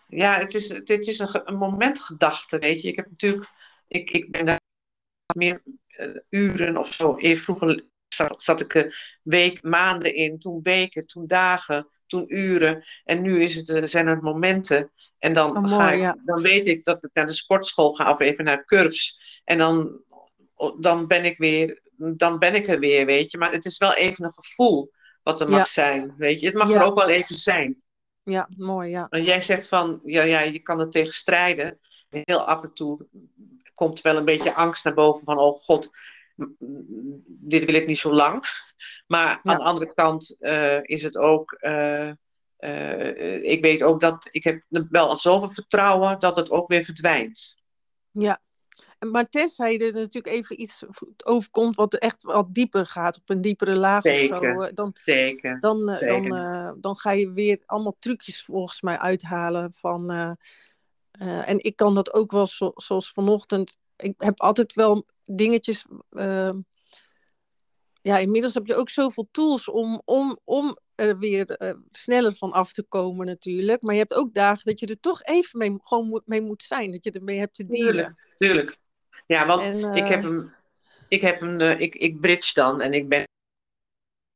[0.08, 2.88] ja, het is, het is een, een momentgedachte, weet je.
[2.88, 3.46] Ik heb natuurlijk,
[3.88, 4.60] ik, ik ben daar
[5.36, 7.16] meer eh, uren of zo.
[7.20, 12.84] Vroeger zat, zat ik week, maanden in, toen weken, toen dagen, toen uren.
[13.04, 14.92] En nu is het, eh, zijn het momenten.
[15.20, 16.18] En dan, Oh, mooi, ga ik, ja.
[16.26, 19.20] dan weet ik dat ik naar de sportschool ga of even naar curves.
[19.44, 20.02] En dan,
[20.80, 23.38] dan ben ik weer, dan ben ik er weer, weet je.
[23.38, 24.92] Maar het is wel even een gevoel
[25.24, 25.66] wat er mag Ja.
[25.66, 26.46] zijn, weet je.
[26.46, 26.76] Het mag Ja.
[26.80, 27.82] er ook wel even zijn.
[28.30, 29.08] Ja, mooi, ja.
[29.10, 31.80] Maar jij zegt van, ja, ja, je kan er tegen strijden.
[32.10, 33.08] Heel af en toe
[33.74, 35.90] komt wel een beetje angst naar boven van, oh god,
[37.28, 38.44] dit wil ik niet zo lang.
[39.08, 39.40] Maar Ja.
[39.44, 42.10] aan de andere kant eh, is het ook, eh,
[42.58, 46.84] eh, ik weet ook dat, ik heb wel al zoveel vertrouwen dat het ook weer
[46.84, 47.56] verdwijnt.
[48.12, 48.42] Ja.
[49.00, 50.84] Maar tenzij er natuurlijk even iets
[51.24, 55.60] overkomt wat echt wat dieper gaat, op een diepere laag of zo, eh, dan, Zeker.
[55.60, 60.10] dan, eh, dan, eh, dan ga je weer allemaal trucjes volgens mij uithalen van...
[61.20, 63.78] en ik kan dat ook wel zo- zoals vanochtend.
[63.96, 65.86] Ik heb altijd wel dingetjes...
[68.02, 72.74] ja, inmiddels heb je ook zoveel tools om, om, om er weer sneller van af
[72.74, 73.82] te komen natuurlijk.
[73.82, 76.64] Maar je hebt ook dagen dat je er toch even mee, gewoon moet- mee moet
[76.64, 76.92] zijn.
[76.92, 77.86] Dat je ermee hebt te dealen.
[77.94, 78.78] Tuurlijk, tuurlijk.
[79.26, 80.52] Ja, want En, eh, ik heb een,
[81.08, 83.24] ik heb een, eh, ik, ik bridge dan en ik ben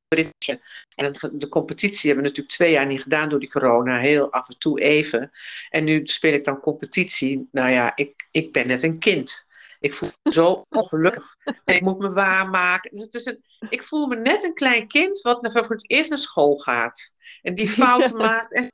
[0.07, 0.61] bridge.
[0.95, 4.31] En het- de competitie hebben we natuurlijk twee jaar niet gedaan door die corona, heel
[4.31, 5.31] af en toe even.
[5.69, 7.47] En nu speel ik dan competitie.
[7.51, 9.45] Nou ja, ik, ik ben net een kind.
[9.79, 11.35] Ik voel me zo ongelukkig.
[11.65, 12.91] En ik moet me waarmaken.
[12.91, 15.89] Dus het is een, ik voel me net een klein kind wat naar- voor het
[15.89, 17.15] eerst naar school gaat.
[17.41, 18.53] En die fouten maakt.
[18.53, 18.71] En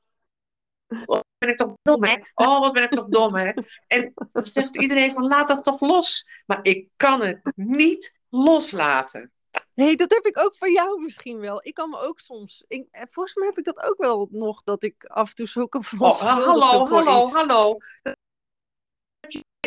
[1.05, 2.15] Oh, ben ik toch dom, hè?
[2.33, 3.51] Oh, wat ben ik toch dom, hè?
[3.87, 6.29] En dan zegt iedereen van, laat dat toch los.
[6.45, 9.31] Maar ik kan het niet loslaten.
[9.73, 11.59] Nee, dat heb ik ook van jou misschien wel.
[11.63, 12.63] Ik kan me ook soms.
[12.67, 15.47] Ik, eh, volgens mij heb ik dat ook wel nog, dat ik af en toe
[15.47, 17.77] zoek een Oh, hallo, hallo, hallo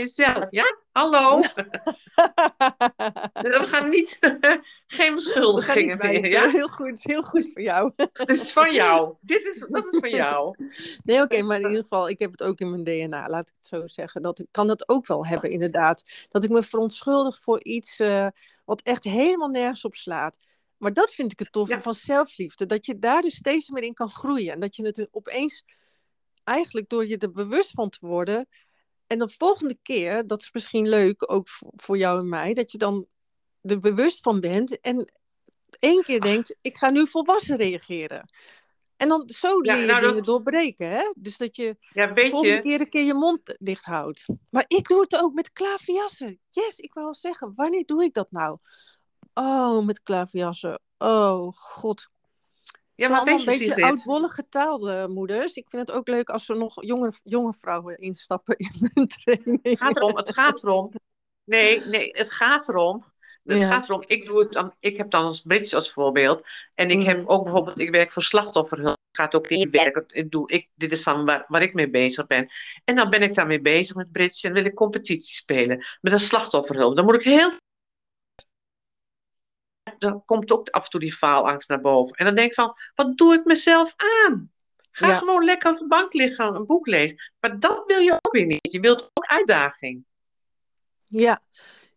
[0.01, 0.77] jezelf, ja?
[0.93, 1.41] Hallo?
[3.33, 4.19] we gaan niet,
[4.87, 6.49] geen beschuldigingen meer, ja?
[6.49, 7.93] Heel goed, heel goed voor jou.
[7.97, 9.15] Het is van jou.
[9.21, 10.55] Dit is, dat is van jou.
[11.05, 13.55] Nee, oké, maar in ieder geval, ik heb het ook in mijn DNA, laat ik
[13.57, 14.23] het zo zeggen.
[14.23, 16.03] Dat, ik kan dat ook wel hebben, inderdaad.
[16.29, 18.27] Dat ik me verontschuldig voor iets uh,
[18.65, 20.39] wat echt helemaal nergens op slaat.
[20.77, 22.67] Maar dat vind ik het toffe van zelfliefde.
[22.67, 24.53] Dat je daar dus steeds meer in kan groeien.
[24.53, 25.65] En dat je het opeens,
[26.45, 28.49] eigenlijk door je er bewust van te worden
[29.11, 32.79] en de volgende keer, dat is misschien leuk, ook voor jou en mij, dat je
[32.79, 33.07] dan
[33.63, 35.13] er bewust van bent en
[35.79, 38.31] één keer denkt, ik ga nu volwassen reageren.
[38.97, 41.13] En dan zo leer je nou, dingen doorbreken, hè?
[41.17, 44.27] Dus dat je ja, de volgende keer een keer je mond dicht houdt.
[44.51, 46.41] Maar ik doe het ook met klaverjassen.
[46.51, 48.59] Yes, ik wil wel zeggen, wanneer doe ik dat nou?
[49.35, 50.81] Oh, met klaverjassen.
[50.99, 52.09] Oh, god.
[53.01, 55.55] Ja, maar je, een beetje oudbollige taal, moeders.
[55.55, 59.59] Ik vind het ook leuk als er nog jonge, jonge vrouwen instappen in mijn training.
[59.63, 60.93] Het gaat erom, het gaat erom.
[61.45, 63.05] Nee, nee, het gaat erom.
[63.45, 66.43] Het gaat erom, ik, doe het dan, ik heb dan als Brits als voorbeeld.
[66.75, 68.99] En ik heb ook bijvoorbeeld, ik werk voor slachtofferhulp.
[69.11, 70.03] Het gaat ook in werk.
[70.07, 72.49] Ik doe, ik, dit is van waar, waar ik mee bezig ben.
[72.85, 76.19] En dan ben ik daarmee bezig met Brits en wil ik competitie spelen met een
[76.19, 76.97] slachtofferhulp.
[76.97, 77.51] Dan moet ik heel
[79.99, 82.17] dan komt ook af en toe die faalangst naar boven.
[82.17, 84.53] En dan denk ik van, wat doe ik mezelf aan?
[84.91, 87.33] Ga gewoon lekker op de bank liggen, een boek lezen.
[87.41, 88.73] Maar dat wil je ook weer niet.
[88.73, 90.05] Je wilt ook uitdaging.
[91.05, 91.43] Ja.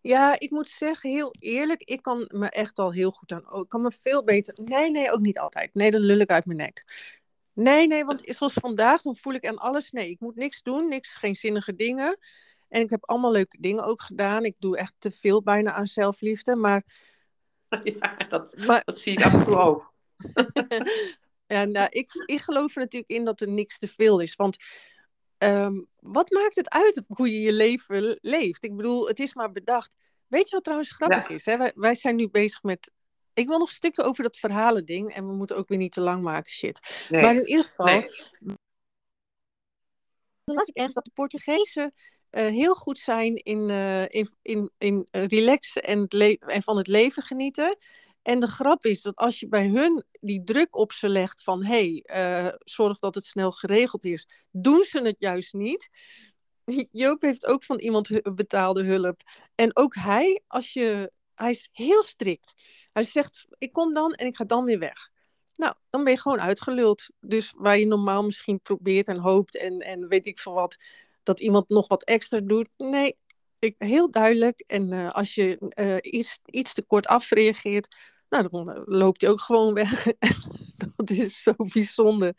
[0.01, 3.61] Ja, ik moet zeggen, heel eerlijk, ik kan me echt al heel goed aan.
[3.61, 4.57] Ik kan me veel beter.
[4.63, 5.73] Nee, nee, ook niet altijd.
[5.73, 6.83] Nee, dan lul ik uit mijn nek.
[7.53, 9.91] Nee, nee, want zoals vandaag, dan voel ik aan alles.
[9.91, 12.19] Nee, ik moet niks doen, niks, geen zinnige dingen.
[12.69, 14.45] En ik heb allemaal leuke dingen ook gedaan.
[14.45, 16.55] Ik doe echt te veel bijna aan zelfliefde.
[16.55, 16.83] Maar
[17.99, 19.93] Ja, dat, dat zie ik af en toe ook.
[21.53, 24.35] ja, nou, ik, ik geloof er natuurlijk in dat er niks te veel is.
[24.35, 24.57] Want
[25.37, 28.63] ehm, wat maakt het uit hoe je je leven leeft?
[28.63, 29.95] Ik bedoel, het is maar bedacht.
[30.27, 31.45] Weet je wat trouwens grappig is?
[31.45, 31.57] Hè?
[31.57, 32.91] Wij, wij zijn nu bezig met
[33.33, 35.13] ik wil nog een stukje over dat verhalen ding.
[35.13, 37.07] En we moeten ook weer niet te lang maken, shit.
[37.09, 37.85] Maar in ieder geval.
[37.85, 38.09] Nee.
[40.43, 41.93] las ik ergens dat de Portugezen
[42.33, 46.07] uh, heel goed zijn in, uh, in, in, in relaxen en,
[46.39, 47.77] en van het leven genieten.
[48.21, 51.63] En de grap is dat als je bij hun die druk op ze legt van
[51.63, 52.03] hey,
[52.59, 55.89] zorg dat het snel geregeld is, doen ze het juist niet.
[56.91, 59.21] Joop heeft ook van iemand betaalde hulp.
[59.55, 62.53] En ook hij, als je, hij is heel strikt.
[62.93, 65.09] Hij zegt, ik kom dan en ik ga dan weer weg.
[65.55, 67.09] Nou, dan ben je gewoon uitgeluld.
[67.19, 70.77] Dus waar je normaal misschien probeert en hoopt en, en weet ik veel wat,
[71.23, 72.69] dat iemand nog wat extra doet.
[72.77, 73.17] Nee,
[73.59, 74.59] ik, heel duidelijk.
[74.59, 77.95] En uh, als je uh, iets, iets te kort afreageert,
[78.29, 80.07] nou, dan eh, loopt hij ook gewoon weg.
[80.95, 82.33] dat is zo bijzonder.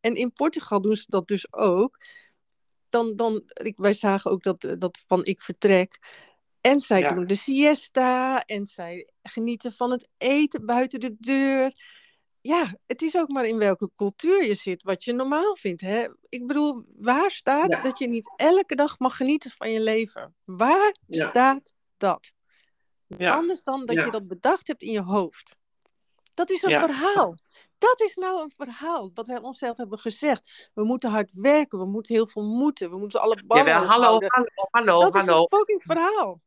[0.00, 1.98] En in Portugal doen ze dat dus ook.
[2.88, 5.98] Dan, dan, ik, wij zagen ook dat, dat van ik vertrek.
[6.60, 8.44] En zij doen de siesta.
[8.44, 11.72] En zij genieten van het eten buiten de deur
[12.40, 15.80] ja, het is ook maar in welke cultuur je zit, wat je normaal vindt.
[15.80, 16.08] Hè?
[16.28, 20.34] Ik bedoel, waar staat dat je niet elke dag mag genieten van je leven?
[20.44, 22.32] Waar staat dat?
[23.06, 23.34] Ja.
[23.34, 25.58] Anders dan dat je dat bedacht hebt in je hoofd.
[26.34, 27.34] Dat is een verhaal.
[27.78, 30.70] Dat is nou een verhaal wat wij onszelf hebben gezegd.
[30.74, 34.04] We moeten hard werken, we moeten heel veel moeten, we moeten alle ballen ja, hallo,
[34.06, 35.44] hallo, hallo, dat hallo.
[35.44, 36.40] is een fucking verhaal.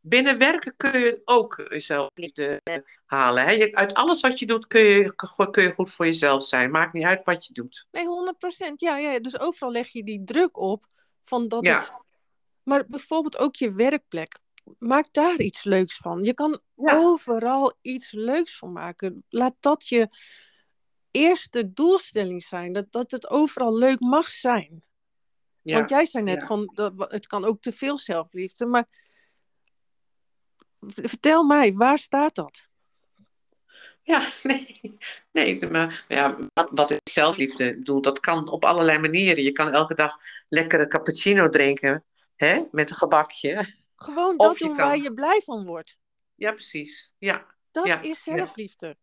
[0.00, 2.62] Binnen werken kun je ook zelfliefde
[3.04, 3.44] halen.
[3.44, 3.72] Hè?
[3.72, 5.14] uit alles wat je doet kun je,
[5.50, 6.70] kun je goed voor jezelf zijn.
[6.70, 7.86] Maakt niet uit wat je doet.
[7.90, 8.04] Nee,
[8.70, 8.72] 100%.
[8.76, 10.84] Ja, ja, dus overal leg je die druk op
[11.22, 11.78] van dat ja.
[11.78, 11.92] het...
[12.62, 14.38] Maar bijvoorbeeld ook je werkplek.
[14.78, 16.24] Maak daar iets leuks van.
[16.24, 19.24] Je kan overal iets leuks van maken.
[19.28, 20.08] Laat dat je
[21.10, 22.72] eerste doelstelling zijn.
[22.72, 24.84] Dat, dat het overal leuk mag zijn.
[25.62, 25.76] Ja.
[25.76, 28.66] Want jij zei net van, dat, het kan ook te veel zelfliefde.
[28.66, 28.88] Maar
[30.86, 32.68] vertel mij, waar staat dat?
[34.02, 34.98] Ja, nee,
[35.32, 37.64] nee maar ja, wat, wat is zelfliefde?
[37.64, 39.44] Ik bedoel, dat kan op allerlei manieren.
[39.44, 40.16] Je kan elke dag
[40.48, 42.04] lekkere cappuccino drinken,
[42.36, 43.64] hè, met een gebakje.
[43.96, 45.98] Gewoon dat doen waar je blij van wordt.
[46.34, 47.14] Ja, precies.
[47.18, 47.46] Ja.
[47.70, 48.96] Dat is zelfliefde.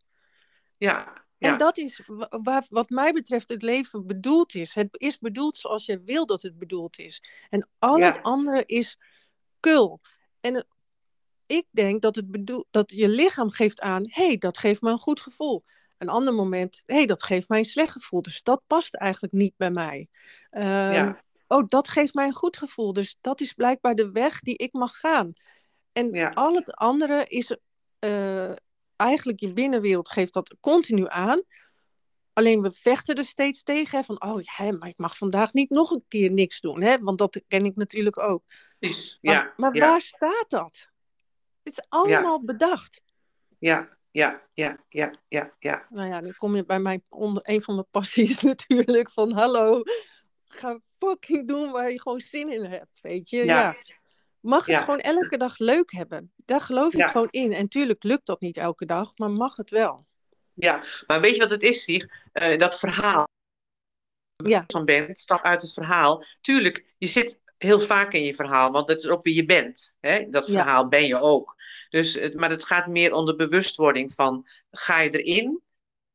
[0.77, 1.23] Ja.
[1.37, 1.51] ja.
[1.51, 4.73] En dat is waar, wat mij betreft het leven bedoeld is.
[4.73, 7.23] Het is bedoeld zoals je wil dat het bedoeld is.
[7.49, 8.97] En al het andere is
[9.59, 10.01] kul.
[10.41, 10.65] En
[11.47, 14.91] ik denk dat, het bedoel, dat je lichaam geeft aan, hé, hey, dat geeft me
[14.91, 15.63] een goed gevoel.
[15.97, 18.21] een ander moment, hé, hey, dat geeft mij een slecht gevoel.
[18.21, 20.07] Dus dat past eigenlijk niet bij mij.
[20.49, 21.21] Ehm, Ja.
[21.47, 22.93] Oh, dat geeft mij een goed gevoel.
[22.93, 25.33] Dus dat is blijkbaar de weg die ik mag gaan.
[25.91, 26.29] En Ja.
[26.29, 27.57] al het andere is
[27.99, 28.51] eh,
[28.95, 31.41] eigenlijk je binnenwereld geeft dat continu aan.
[32.33, 33.97] Alleen we vechten er steeds tegen.
[33.97, 36.81] Hè, van, oh ja, maar ik mag vandaag niet nog een keer niks doen.
[36.81, 36.97] Hè?
[36.99, 38.43] Want dat ken ik natuurlijk ook.
[38.79, 39.17] Precies.
[39.21, 39.53] Maar, Ja.
[39.57, 39.89] maar ja.
[39.89, 40.89] waar staat dat?
[41.67, 43.01] Het is allemaal bedacht.
[43.59, 43.97] Ja.
[44.11, 44.41] Ja.
[44.53, 44.77] Ja.
[44.89, 45.13] Ja.
[45.27, 45.53] Ja.
[45.59, 45.85] Ja.
[45.89, 49.11] Nou ja, dan kom je bij mijn, onder, een van mijn passies natuurlijk.
[49.11, 49.81] Van hallo,
[50.47, 53.01] ga fucking doen waar je gewoon zin in hebt.
[53.01, 53.59] Weet je, ja.
[53.59, 53.75] Ja.
[54.39, 54.81] Mag het Ja.
[54.81, 56.33] gewoon elke dag leuk hebben.
[56.35, 57.53] Daar geloof ik gewoon in.
[57.53, 60.05] En tuurlijk lukt dat niet elke dag, maar mag het wel.
[60.53, 60.83] Ja.
[61.07, 62.07] Maar weet je wat het is, Sieg?
[62.31, 63.27] Eh, dat verhaal
[64.45, 66.23] Ja, van bent, stap uit het verhaal.
[66.41, 69.97] Tuurlijk, je zit heel vaak in je verhaal, want dat is ook wie je bent.
[69.99, 70.29] Hè?
[70.29, 71.55] Dat verhaal ben je ook.
[71.89, 75.61] Dus, maar het gaat meer om de bewustwording van, ga je erin?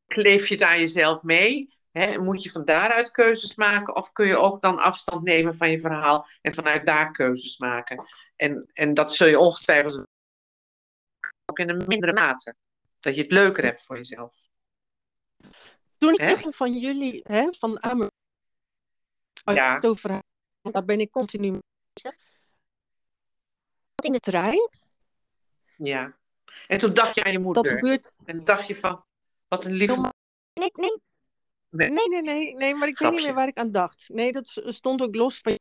[0.06, 1.74] Kleef je het aan jezelf mee?
[1.90, 2.18] Hè?
[2.18, 3.96] Moet je van daaruit keuzes maken?
[3.96, 8.06] Of kun je ook dan afstand nemen van je verhaal en vanuit daar keuzes maken?
[8.37, 10.06] En, en dat zul je ongetwijfeld
[11.44, 12.54] ook in een mindere mate.
[13.00, 14.37] Dat je het leuker hebt voor jezelf.
[15.98, 18.11] toen ik terugging van jullie, hè, van Amer.
[19.44, 19.80] Oh, Ja.
[20.61, 21.61] Daar ben ik continu mee
[21.92, 22.16] bezig.
[24.02, 24.70] In de trein,
[25.82, 26.16] Ja.
[26.66, 27.72] En toen dacht je aan je dat moeder.
[27.72, 28.12] gebeurt.
[28.24, 29.04] En dacht je van,
[29.48, 30.12] wat een lieve
[30.54, 31.00] Nee, nee,
[31.68, 31.90] Nee.
[31.90, 34.08] nee, nee, nee, nee, maar ik weet niet meer waar ik aan dacht.
[34.08, 35.58] Nee, dat stond ook los van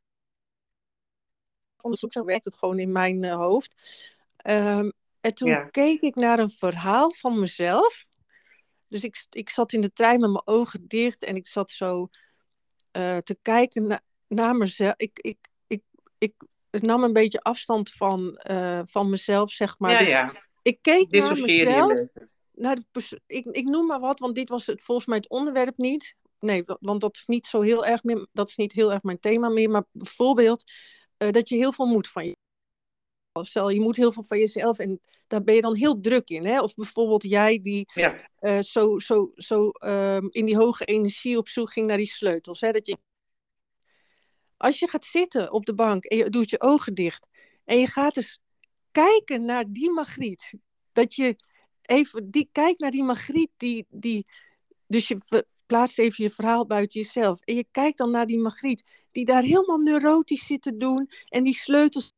[1.81, 3.75] onderzoek, zo werkt het gewoon in mijn eh, hoofd.
[4.37, 4.89] Ehm,
[5.21, 5.63] en toen Ja.
[5.63, 8.05] keek ik naar een verhaal van mezelf.
[8.87, 12.09] Dus ik, ik zat in de trein met mijn ogen dicht en ik zat zo
[12.91, 14.93] eh, te kijken na- naar mezelf.
[14.97, 15.83] Ik, ik, ik,
[16.17, 16.33] ik,
[16.71, 19.91] ik nam een beetje afstand van, eh, van mezelf, zeg maar.
[19.91, 20.43] ja, Dus ja.
[20.61, 22.07] ik keek naar Dissocieer mezelf
[22.51, 25.77] naar de ik, ik noem maar wat, want dit was het, volgens mij het onderwerp
[25.77, 26.15] niet.
[26.39, 29.03] Nee, wa- want dat is niet zo heel erg meer, dat is niet heel erg
[29.03, 29.69] mijn thema meer.
[29.69, 30.63] Maar bijvoorbeeld
[31.17, 32.35] eh, dat je heel veel moet van je.
[33.41, 36.45] Stel, je moet heel veel van jezelf en daar ben je dan heel druk in.
[36.45, 36.61] Hè?
[36.61, 41.47] Of bijvoorbeeld jij die Ja, eh, zo, zo, zo ehm, in die hoge energie op
[41.47, 42.61] zoek ging naar die sleutels.
[42.61, 42.71] Hè?
[42.71, 42.97] Dat je...
[44.61, 47.27] Als je gaat zitten op de bank en je doet je ogen dicht
[47.65, 48.41] en je gaat eens
[48.91, 50.53] kijken naar die Magriet.
[50.91, 51.35] Dat je
[51.81, 54.25] even die, kijkt naar die Magriet die, die...
[54.87, 57.41] Dus je plaatst even je verhaal buiten jezelf.
[57.41, 61.09] En je kijkt dan naar die Magriet die daar helemaal neurotisch zit te doen.
[61.27, 62.13] En die sleutels...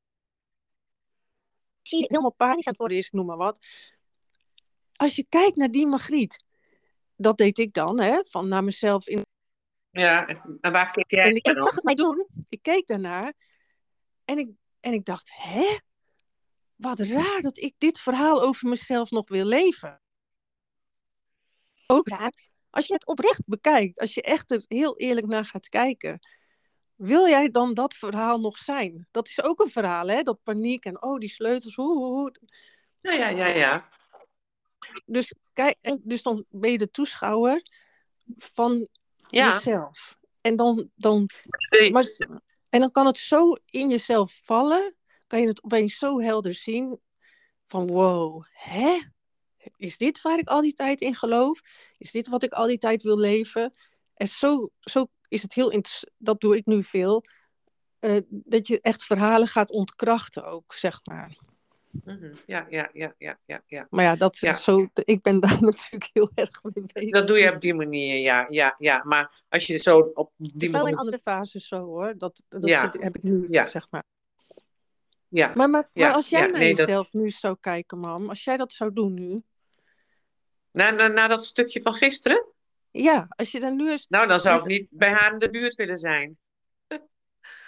[1.82, 3.68] Zie je helemaal panisch aan het worden is, ik noem maar wat.
[4.94, 6.44] Als je kijkt naar die Magriet.
[7.16, 8.20] Dat deed ik dan, hè.
[8.24, 9.24] Van naar mezelf in
[9.94, 10.28] ja.
[10.62, 12.28] En waar kijk jij en ik, zag het mij doen.
[12.50, 13.34] Ik keek daarnaar.
[14.26, 15.78] En ik, en ik dacht, hè?
[16.76, 20.02] Wat raar dat ik dit verhaal over mezelf nog wil leven.
[21.88, 22.34] Ook raar.
[22.70, 26.20] Als je het oprecht bekijkt, als je echt er heel eerlijk naar gaat kijken.
[26.96, 29.08] Wil jij dan dat verhaal nog zijn?
[29.12, 30.22] Dat is ook een verhaal, hè?
[30.22, 31.76] Dat paniek en oh, die sleutels.
[31.76, 32.36] Hoe, hoe, hoe.
[33.02, 33.90] Ja, ja, ja, ja.
[35.06, 37.62] Dus, kijk, dus dan ben je de toeschouwer
[38.38, 38.88] van
[39.34, 40.18] Ja, jezelf.
[40.42, 41.30] En dan, dan
[41.92, 42.06] Maar,
[42.70, 44.96] en dan kan het zo in jezelf vallen,
[45.28, 47.00] kan je het opeens zo helder zien
[47.68, 49.00] van wow, hè?
[49.76, 51.62] Is dit waar ik al die tijd in geloof?
[51.98, 53.74] Is dit wat ik al die tijd wil leven?
[54.14, 57.26] En zo, zo is het heel interessant, dat doe ik nu veel,
[58.00, 61.38] eh, dat je echt verhalen gaat ontkrachten ook, zeg maar.
[62.04, 62.34] Mhm.
[62.46, 63.88] ja, ja, ja, ja, ja, ja.
[63.90, 64.54] Maar ja, dat, Ja.
[64.54, 67.12] Zo, ik ben daar natuurlijk heel erg mee bezig.
[67.12, 69.02] Dat doe je op die manier, ja, ja, ja.
[69.06, 70.98] Maar als je zo op die Zo in manier...
[70.98, 72.92] andere fases zo hoor, dat, dat Ja.
[72.92, 73.68] zit- heb ik nu, Ja.
[73.68, 74.04] zeg maar.
[75.28, 78.30] Ja, Maar, maar, Ja, maar als jij naar nee, dat- jezelf nu zou kijken, mam,
[78.30, 79.44] als jij dat zou doen nu,
[80.72, 82.46] na, na, na dat stukje van gisteren?
[82.92, 84.08] ja, als je dan nu eens.
[84.10, 86.38] Nou, dan zou ik niet bij haar in de buurt willen zijn.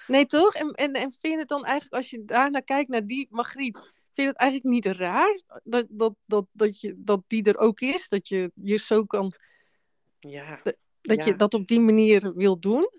[0.08, 0.56] Nee, toch?
[0.56, 3.94] En, en, en vind je het dan eigenlijk, als je daarnaar kijkt, naar die Margriet,
[4.16, 7.80] vind je het eigenlijk niet raar dat, dat, dat, dat, je, dat die er ook
[7.80, 8.10] is?
[8.10, 9.34] Dat je je zo kan,
[10.20, 11.26] Ja, dat Ja.
[11.26, 12.90] je dat op die manier wil doen?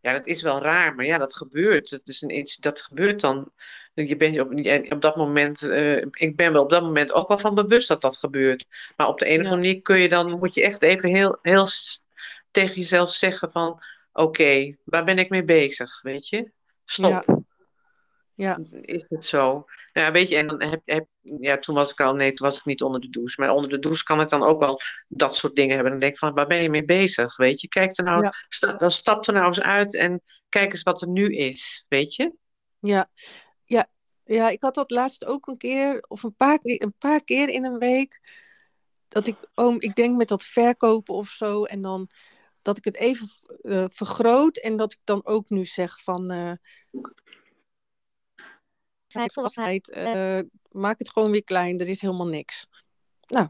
[0.00, 1.90] ja, dat is wel raar, maar ja, dat gebeurt.
[1.90, 3.52] Het is een iets, dat gebeurt dan.
[3.94, 4.52] Je bent op,
[4.92, 8.00] op dat moment, eh, ik ben me op dat moment ook wel van bewust dat
[8.00, 8.66] dat gebeurt.
[8.96, 9.50] Maar op de een of Ja.
[9.50, 11.66] andere manier kun je dan, moet je echt even heel, heel
[12.50, 16.50] tegen jezelf zeggen van, oké, waar ben ik mee bezig, weet je?
[16.84, 17.10] Stop.
[17.26, 17.42] Ja,
[18.80, 19.52] Is het zo?
[19.92, 22.46] Nou, ja, weet je, en dan heb, heb, ja, toen was ik al, nee, toen
[22.46, 23.40] was ik niet onder de douche.
[23.40, 25.90] Maar onder de douche kan ik dan ook wel dat soort dingen hebben.
[25.90, 27.36] Dan denk ik van, waar ben je mee bezig?
[27.36, 28.32] Weet je, kijk er nou, Ja.
[28.48, 32.14] sta- dan stap er nou eens uit en kijk eens wat er nu is, weet
[32.14, 32.32] je?
[32.78, 33.10] ja,
[33.64, 33.86] ja,
[34.24, 37.48] ja, ik had dat laatst ook een keer, of een paar, keer- een paar keer
[37.48, 38.20] in een week.
[39.08, 41.64] dat ik, oh, ik denk met dat verkopen of zo.
[41.64, 42.08] En dan
[42.62, 43.28] dat ik het even
[43.62, 44.56] uh, vergroot.
[44.56, 46.32] En dat ik dan ook nu zeg van.
[46.32, 46.52] Uh,
[49.14, 50.38] volwassenheid, uh,
[50.70, 51.80] maak het gewoon weer klein.
[51.80, 52.66] Er is helemaal niks.
[53.26, 53.48] Nou.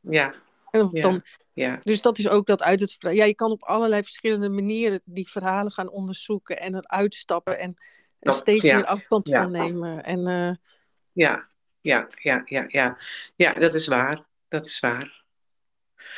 [0.00, 0.34] Ja.
[0.70, 1.22] En dan,
[1.52, 1.80] ja.
[1.82, 2.96] Dus dat is ook dat uit het.
[2.98, 7.76] Ja, je kan op allerlei verschillende manieren die verhalen gaan onderzoeken en eruit stappen en
[8.18, 10.04] er steeds meer afstand van nemen.
[10.04, 10.54] En, uh...
[11.12, 11.46] ja,
[11.80, 12.98] ja, ja, ja, ja.
[13.36, 14.24] Ja, dat is waar.
[14.48, 15.24] Dat is waar.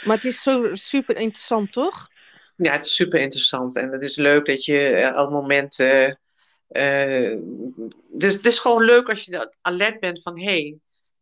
[0.04, 2.08] Maar het is zo super interessant, toch?
[2.56, 3.76] Ja, het is super interessant.
[3.76, 6.18] En het is leuk dat je op momenten.
[6.68, 7.38] Uh,
[8.08, 10.44] dus het is gewoon leuk als je alert bent van hé.
[10.44, 10.78] Hey,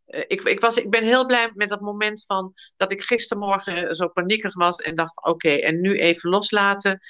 [0.07, 3.95] uh, ik, ik, was, ik ben heel blij met dat moment van dat ik gistermorgen
[3.95, 7.01] zo paniekerig was en dacht: oké, en nu even loslaten.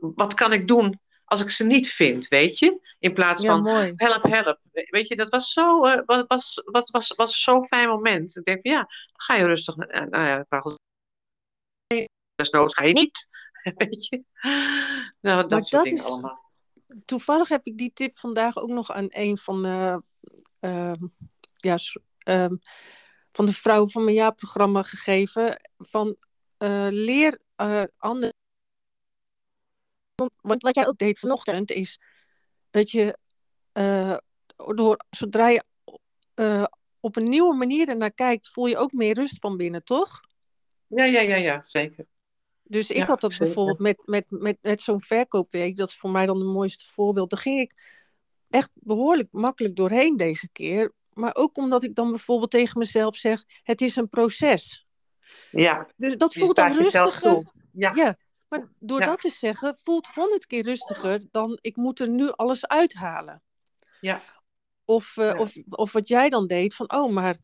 [0.00, 2.94] Wat kan ik doen als ik ze niet vind, weet je?
[2.98, 3.92] In plaats van mooi.
[3.96, 4.58] help, help.
[4.72, 8.36] Weet je, dat was zo, uh, was, was, was, was, was zo'n fijn moment.
[8.36, 9.76] Ik denk, ja, dan ga je rustig.
[9.76, 10.44] Nou ja,
[12.50, 13.28] nood ga je niet.
[13.76, 14.22] weet je?
[15.20, 16.43] Nou, dat soort dingen allemaal.
[17.04, 20.02] Toevallig heb ik die tip vandaag ook nog aan een van de,
[20.60, 20.92] uh,
[21.56, 21.76] ja,
[22.18, 22.56] ehm,
[23.32, 25.70] van de vrouwen van mijn jaarprogramma gegeven.
[25.76, 26.16] Van
[26.58, 27.40] uh, leer
[27.96, 28.32] anderen
[30.42, 32.00] want wat jij ook deed vanochtend is
[32.70, 33.18] dat je
[33.72, 34.16] uh,
[34.56, 35.62] door, zodra je
[37.00, 40.20] op een nieuwe manier ernaar kijkt, voel je ook meer rust van binnen, toch?
[40.86, 42.06] Ja, ja, ja, ja, zeker.
[42.64, 46.26] Dus ik had dat bijvoorbeeld met, met, met, met zo'n verkoopweek, dat is voor mij
[46.26, 47.30] dan het mooiste voorbeeld.
[47.30, 47.72] Daar ging ik
[48.50, 50.92] echt behoorlijk makkelijk doorheen deze keer.
[51.12, 54.86] Maar ook omdat ik dan bijvoorbeeld tegen mezelf zeg, het is een proces.
[55.50, 57.20] Ja, dus dat voelt dan rustiger.
[57.20, 57.44] Toe.
[57.72, 57.92] Ja.
[57.94, 58.16] ja.
[58.48, 62.66] Maar door dat te zeggen, voelt honderd keer rustiger dan ik moet er nu alles
[62.66, 63.42] uithalen.
[64.00, 64.22] Ja.
[64.84, 67.36] Of, uh, Of, of wat jij dan deed, van oh, maar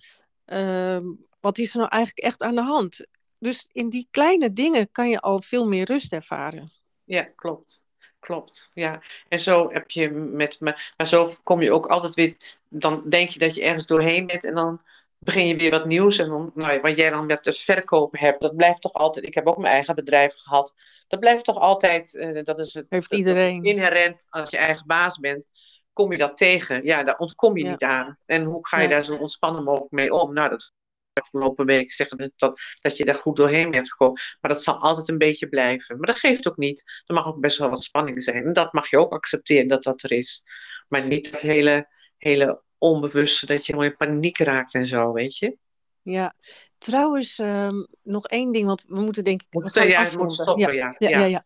[0.46, 1.00] uh,
[1.40, 3.06] wat is er nou eigenlijk echt aan de hand?
[3.40, 6.72] Dus in die kleine dingen kan je al veel meer rust ervaren.
[7.04, 7.88] Ja, klopt.
[8.20, 9.02] Klopt, ja.
[9.28, 12.36] En zo heb je met me, maar zo kom je ook altijd weer,
[12.68, 14.80] dan denk je dat je ergens doorheen bent en dan
[15.18, 16.18] begin je weer wat nieuws.
[16.18, 19.26] En dan, nou, wat jij dan met dus verkopen hebt, dat blijft toch altijd.
[19.26, 20.74] Ik heb ook mijn eigen bedrijf gehad.
[21.08, 22.14] Dat blijft toch altijd.
[22.14, 22.86] Uh, dat is het.
[22.88, 23.62] Heeft iedereen.
[23.62, 25.50] inherent als je eigen baas bent.
[25.92, 26.84] Kom je dat tegen?
[26.84, 28.18] Ja, daar ontkom je niet aan.
[28.26, 30.32] En hoe ga je daar zo ontspannen mogelijk mee om?
[30.32, 30.72] Nou, dat
[31.20, 34.20] afgelopen week zeggen dat, dat je daar goed doorheen bent gekomen.
[34.40, 35.96] Maar dat zal altijd een beetje blijven.
[35.98, 37.02] Maar dat geeft ook niet.
[37.06, 38.44] Er mag ook best wel wat spanning zijn.
[38.44, 40.42] En dat mag je ook accepteren dat dat er is.
[40.88, 45.36] Maar niet het hele, hele onbewust, dat je helemaal in paniek raakt en zo, weet
[45.36, 45.56] je.
[46.02, 46.34] Ja,
[46.78, 49.46] trouwens, um, nog één ding, want we moeten denk ik...
[49.50, 50.94] Moet, ja, moet stoppen, ja.
[50.98, 51.24] ja, ja.
[51.24, 51.44] ja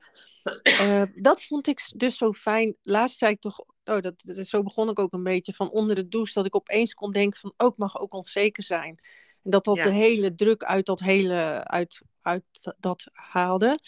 [0.65, 2.77] uh, dat vond ik dus zo fijn.
[2.83, 5.97] Laatst zei ik toch, oh, dat, dat, zo begon ik ook een beetje van onder
[5.97, 8.99] de douche, dat ik opeens kon denken van, ook oh, mag ook onzeker zijn.
[9.45, 12.45] En dat dat de hele druk uit dat hele, uit, uit
[12.79, 13.79] dat haalde.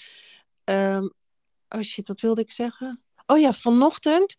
[0.65, 1.13] Um,
[1.69, 3.01] oh shit, wat wilde ik zeggen?
[3.27, 4.35] Oh ja, vanochtend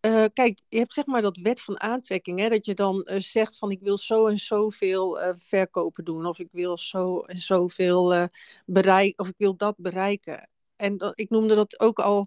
[0.00, 3.18] uh, kijk, je hebt zeg maar dat wet van aantrekking, hè, dat je dan uh,
[3.18, 7.38] zegt van ik wil zo en zoveel uh, verkopen doen, of ik wil zo en
[7.38, 8.28] zoveel
[8.66, 10.48] bereiken, of ik wil dat bereiken.
[10.76, 12.26] En dat, ik noemde dat ook al,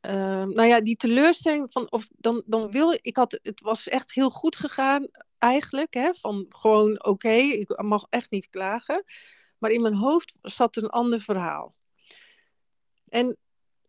[0.00, 4.30] nou ja, die teleurstelling van, of dan, dan wil ik, had, het was echt heel
[4.30, 5.06] goed gegaan
[5.44, 9.04] eigenlijk, hè, van gewoon oké, okay, ik mag echt niet klagen,
[9.58, 11.74] maar in mijn hoofd zat een ander verhaal.
[13.08, 13.36] En,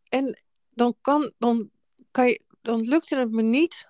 [0.09, 0.39] en
[0.69, 1.69] dan kan, dan
[2.11, 3.89] kan je, dan lukte het me niet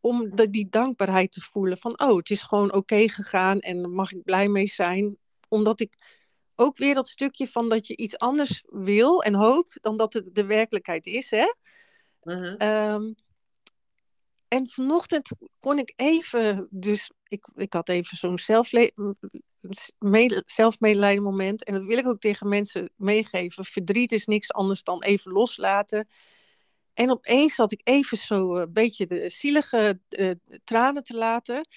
[0.00, 1.78] om de, die dankbaarheid te voelen.
[1.78, 5.16] Van, oh, het is gewoon oké gegaan en daar mag ik blij mee zijn.
[5.48, 5.94] Omdat ik
[6.54, 10.34] ook weer dat stukje van dat je iets anders wil en hoopt dan dat het
[10.34, 11.30] de werkelijkheid is.
[11.30, 11.52] Hè?
[12.22, 13.14] Uh um,
[14.48, 15.30] en vanochtend
[15.60, 18.38] kon ik even, dus ik, ik had even zo'n
[20.44, 21.64] zelfmedelijden moment.
[21.64, 23.64] En dat wil ik ook tegen mensen meegeven.
[23.64, 26.08] Verdriet is niks anders dan even loslaten.
[26.94, 30.30] En opeens zat ik even zo een beetje de zielige uh,
[30.64, 31.68] tranen te laten.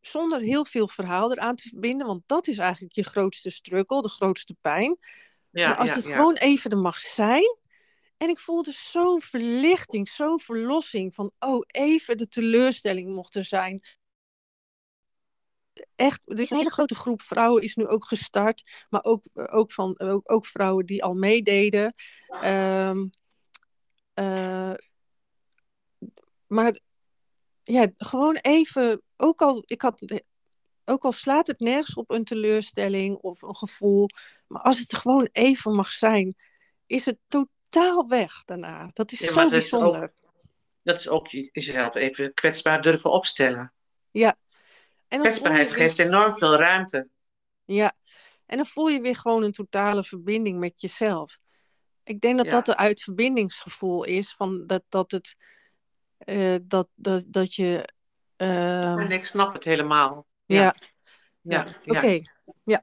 [0.00, 2.06] Zonder heel veel verhaal eraan te verbinden.
[2.06, 4.98] Want dat is eigenlijk je grootste struggle, de grootste pijn.
[5.50, 7.58] Ja, maar als het gewoon even er mag zijn.
[8.20, 11.14] En ik voelde zo'n verlichting, zo'n verlossing.
[11.14, 13.82] Van, oh, even de teleurstelling mocht er zijn.
[15.96, 18.86] Echt, er is een hele grote groep vrouwen is nu ook gestart.
[18.88, 21.94] Maar ook, ook, van, ook, ook vrouwen die al meededen.
[22.44, 23.10] Um,
[24.14, 24.74] uh,
[26.46, 26.80] maar
[27.62, 30.22] ja, gewoon even, ook al, ik had,
[30.84, 34.08] ook al slaat het nergens op een teleurstelling of een gevoel,
[34.46, 36.36] maar als het gewoon even mag zijn,
[36.86, 37.58] is het totaal
[38.08, 38.90] weg daarna.
[38.92, 40.02] Dat is zo dat bijzonder.
[40.02, 40.32] Is ook,
[40.82, 43.72] dat is ook jezelf even kwetsbaar durven opstellen.
[44.10, 44.36] Ja.
[45.08, 47.08] En Kwetsbaarheid geeft enorm veel ruimte.
[47.64, 47.92] Ja,
[48.46, 51.38] en dan voel je weer gewoon een totale verbinding met jezelf.
[52.04, 52.52] Ik denk dat Ja.
[52.52, 55.36] dat een uitverbindingsgevoel is, van dat, dat, het,
[56.18, 57.88] eh, dat, dat, dat je...
[58.36, 60.26] ehm, En ik snap het helemaal.
[60.46, 60.74] ja, Ja.
[61.40, 61.66] ja.
[61.84, 61.96] ja.
[61.96, 62.20] oké.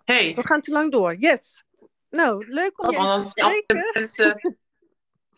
[0.05, 1.15] Hey, We gaan te lang door.
[1.15, 1.63] Yes.
[2.09, 3.89] Nou, leuk om je even want te spreken.
[3.93, 4.57] mensen,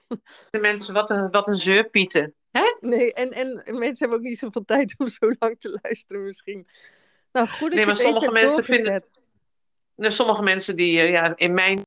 [0.49, 2.34] de mensen wat een, wat een zeurpieten.
[2.80, 6.68] Nee, en, en mensen hebben ook niet zoveel tijd om zo lang te luisteren misschien.
[7.32, 9.20] Nou, goed dat Nee, maar sommige mensen vinden- doorgezet.
[9.95, 11.78] Nou, sommige mensen die eh, ja, in mijn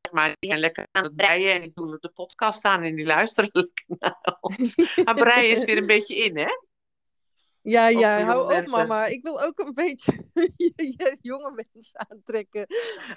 [0.00, 2.82] zeg maar, die zijn lekker aan het breien en die doen op de podcast aan
[2.82, 4.74] en die luisteren lekker naar ons.
[5.04, 6.48] Maar breien is weer een beetje in, hè?
[7.62, 8.70] Ja, Ook ja, hou op mensen.
[8.70, 9.06] mama.
[9.06, 10.12] Ik wil ook een beetje
[10.76, 12.66] je jonge mensen aantrekken.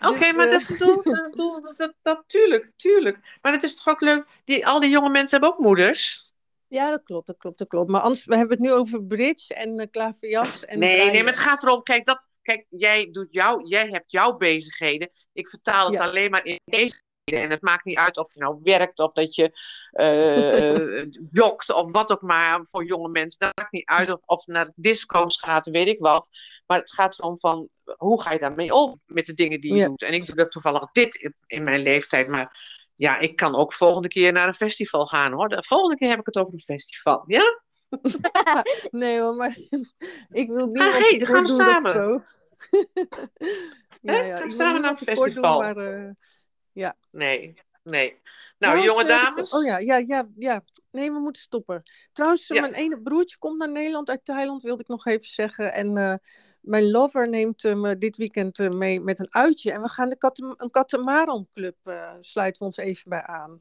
[0.02, 3.38] Oké, Dus, maar eh, dat, bedoel, dat, bedoel- dat, dat, tuurlijk, tuurlijk.
[3.42, 6.30] Maar het is toch ook leuk, die, al die jonge mensen hebben ook moeders.
[6.68, 7.90] Ja, dat klopt, dat klopt, dat klopt.
[7.90, 11.32] Maar anders, we hebben het nu over bridge en uh, klaverjas en nee, nee, maar
[11.34, 15.10] het gaat erom, kijk, dat, kijk jij, doet jou, jij hebt jouw bezigheden.
[15.34, 16.06] Ik vertaal het Ja.
[16.06, 17.10] alleen maar in bezigheden.
[17.40, 19.52] En het maakt niet uit of je nou werkt of dat je
[19.92, 21.06] eh
[21.42, 23.40] jogt of wat ook maar voor jonge mensen.
[23.40, 26.30] Dat maakt niet uit of, of naar disco's gaat, weet ik wat.
[26.66, 29.80] Maar het gaat erom van, hoe ga je daarmee om met de dingen die je
[29.80, 29.88] Ja.
[29.88, 30.02] doet.
[30.02, 33.74] En ik doe dat toevallig dit in, in mijn leeftijd, maar ja, ik kan ook
[33.74, 35.50] volgende keer naar een festival gaan hoor.
[35.50, 37.62] De volgende keer heb ik het over een festival, ja?
[38.92, 39.58] Nee hoor, maar
[40.30, 40.82] ik wil niet.
[40.82, 42.24] Ah, hey, dan gaan we samen.
[44.02, 44.38] ja, ja.
[44.38, 45.60] Gaan we samen naar een tekort doen, festival?
[45.60, 46.16] maar,
[46.74, 47.54] eh, Nee,
[47.84, 48.10] nee.
[48.12, 48.20] Nou,
[48.58, 49.52] Trouwens, jonge eh, dames.
[49.54, 50.62] Oh ja, ja, ja, ja.
[50.92, 51.84] Nee, we moeten stoppen.
[52.14, 52.62] Trouwens, eh, Ja.
[52.62, 55.74] mijn ene broertje komt naar Nederland uit Thailand, wilde ik nog even zeggen.
[55.74, 56.14] En eh,
[56.62, 59.72] mijn lover neemt hem dit weekend eh, mee met een uitje.
[59.72, 63.60] En we gaan de katem een Katamaran Club eh, sluiten we ons even bij aan.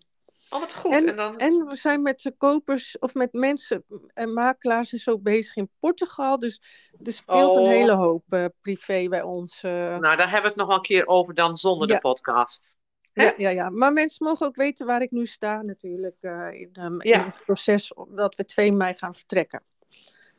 [0.49, 0.93] Oh, wat goed.
[0.93, 1.39] En, En, dan...
[1.39, 3.85] en we zijn met de kopers of met mensen
[4.15, 6.39] en makelaars en zo bezig in Portugal.
[6.39, 6.63] Dus
[7.03, 7.69] er speelt een Oh.
[7.69, 9.63] hele hoop eh, privé bij ons.
[9.63, 9.71] eh.
[9.73, 11.95] Nou, daar hebben we het nog wel een keer over dan zonder Ja.
[11.95, 12.77] de podcast.
[13.13, 16.71] Ja, ja, ja, maar mensen mogen ook weten waar ik nu sta natuurlijk eh, in,
[16.73, 17.19] ehm, Ja.
[17.21, 19.63] in het proces dat we 2 mei gaan vertrekken.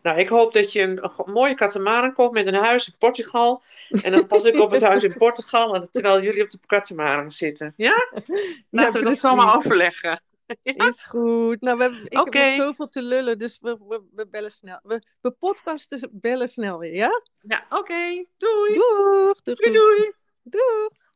[0.02, 3.64] Nou, ik hoop dat je een, mooie katamaran koopt met een huis in Portugal.
[4.04, 7.32] En dan pas ik op het huis in Portugal, en terwijl jullie op de katamaran
[7.32, 7.74] zitten.
[7.78, 8.08] Ja?
[8.70, 10.22] Laten we dat zomaar overleggen.
[10.64, 11.62] Is goed.
[11.62, 14.80] Nou, we, hebben- ik heb nog zoveel te lullen, dus we, we, we bellen snel.
[14.84, 17.22] We, we podcasten bellen snel weer, ja?
[17.42, 18.26] Ja, oké.
[18.38, 18.74] Doei.
[18.74, 19.42] Doeg!
[19.42, 19.96] Doeg, Doei, doeg.
[19.96, 20.12] doei.
[20.44, 20.90] Doeg!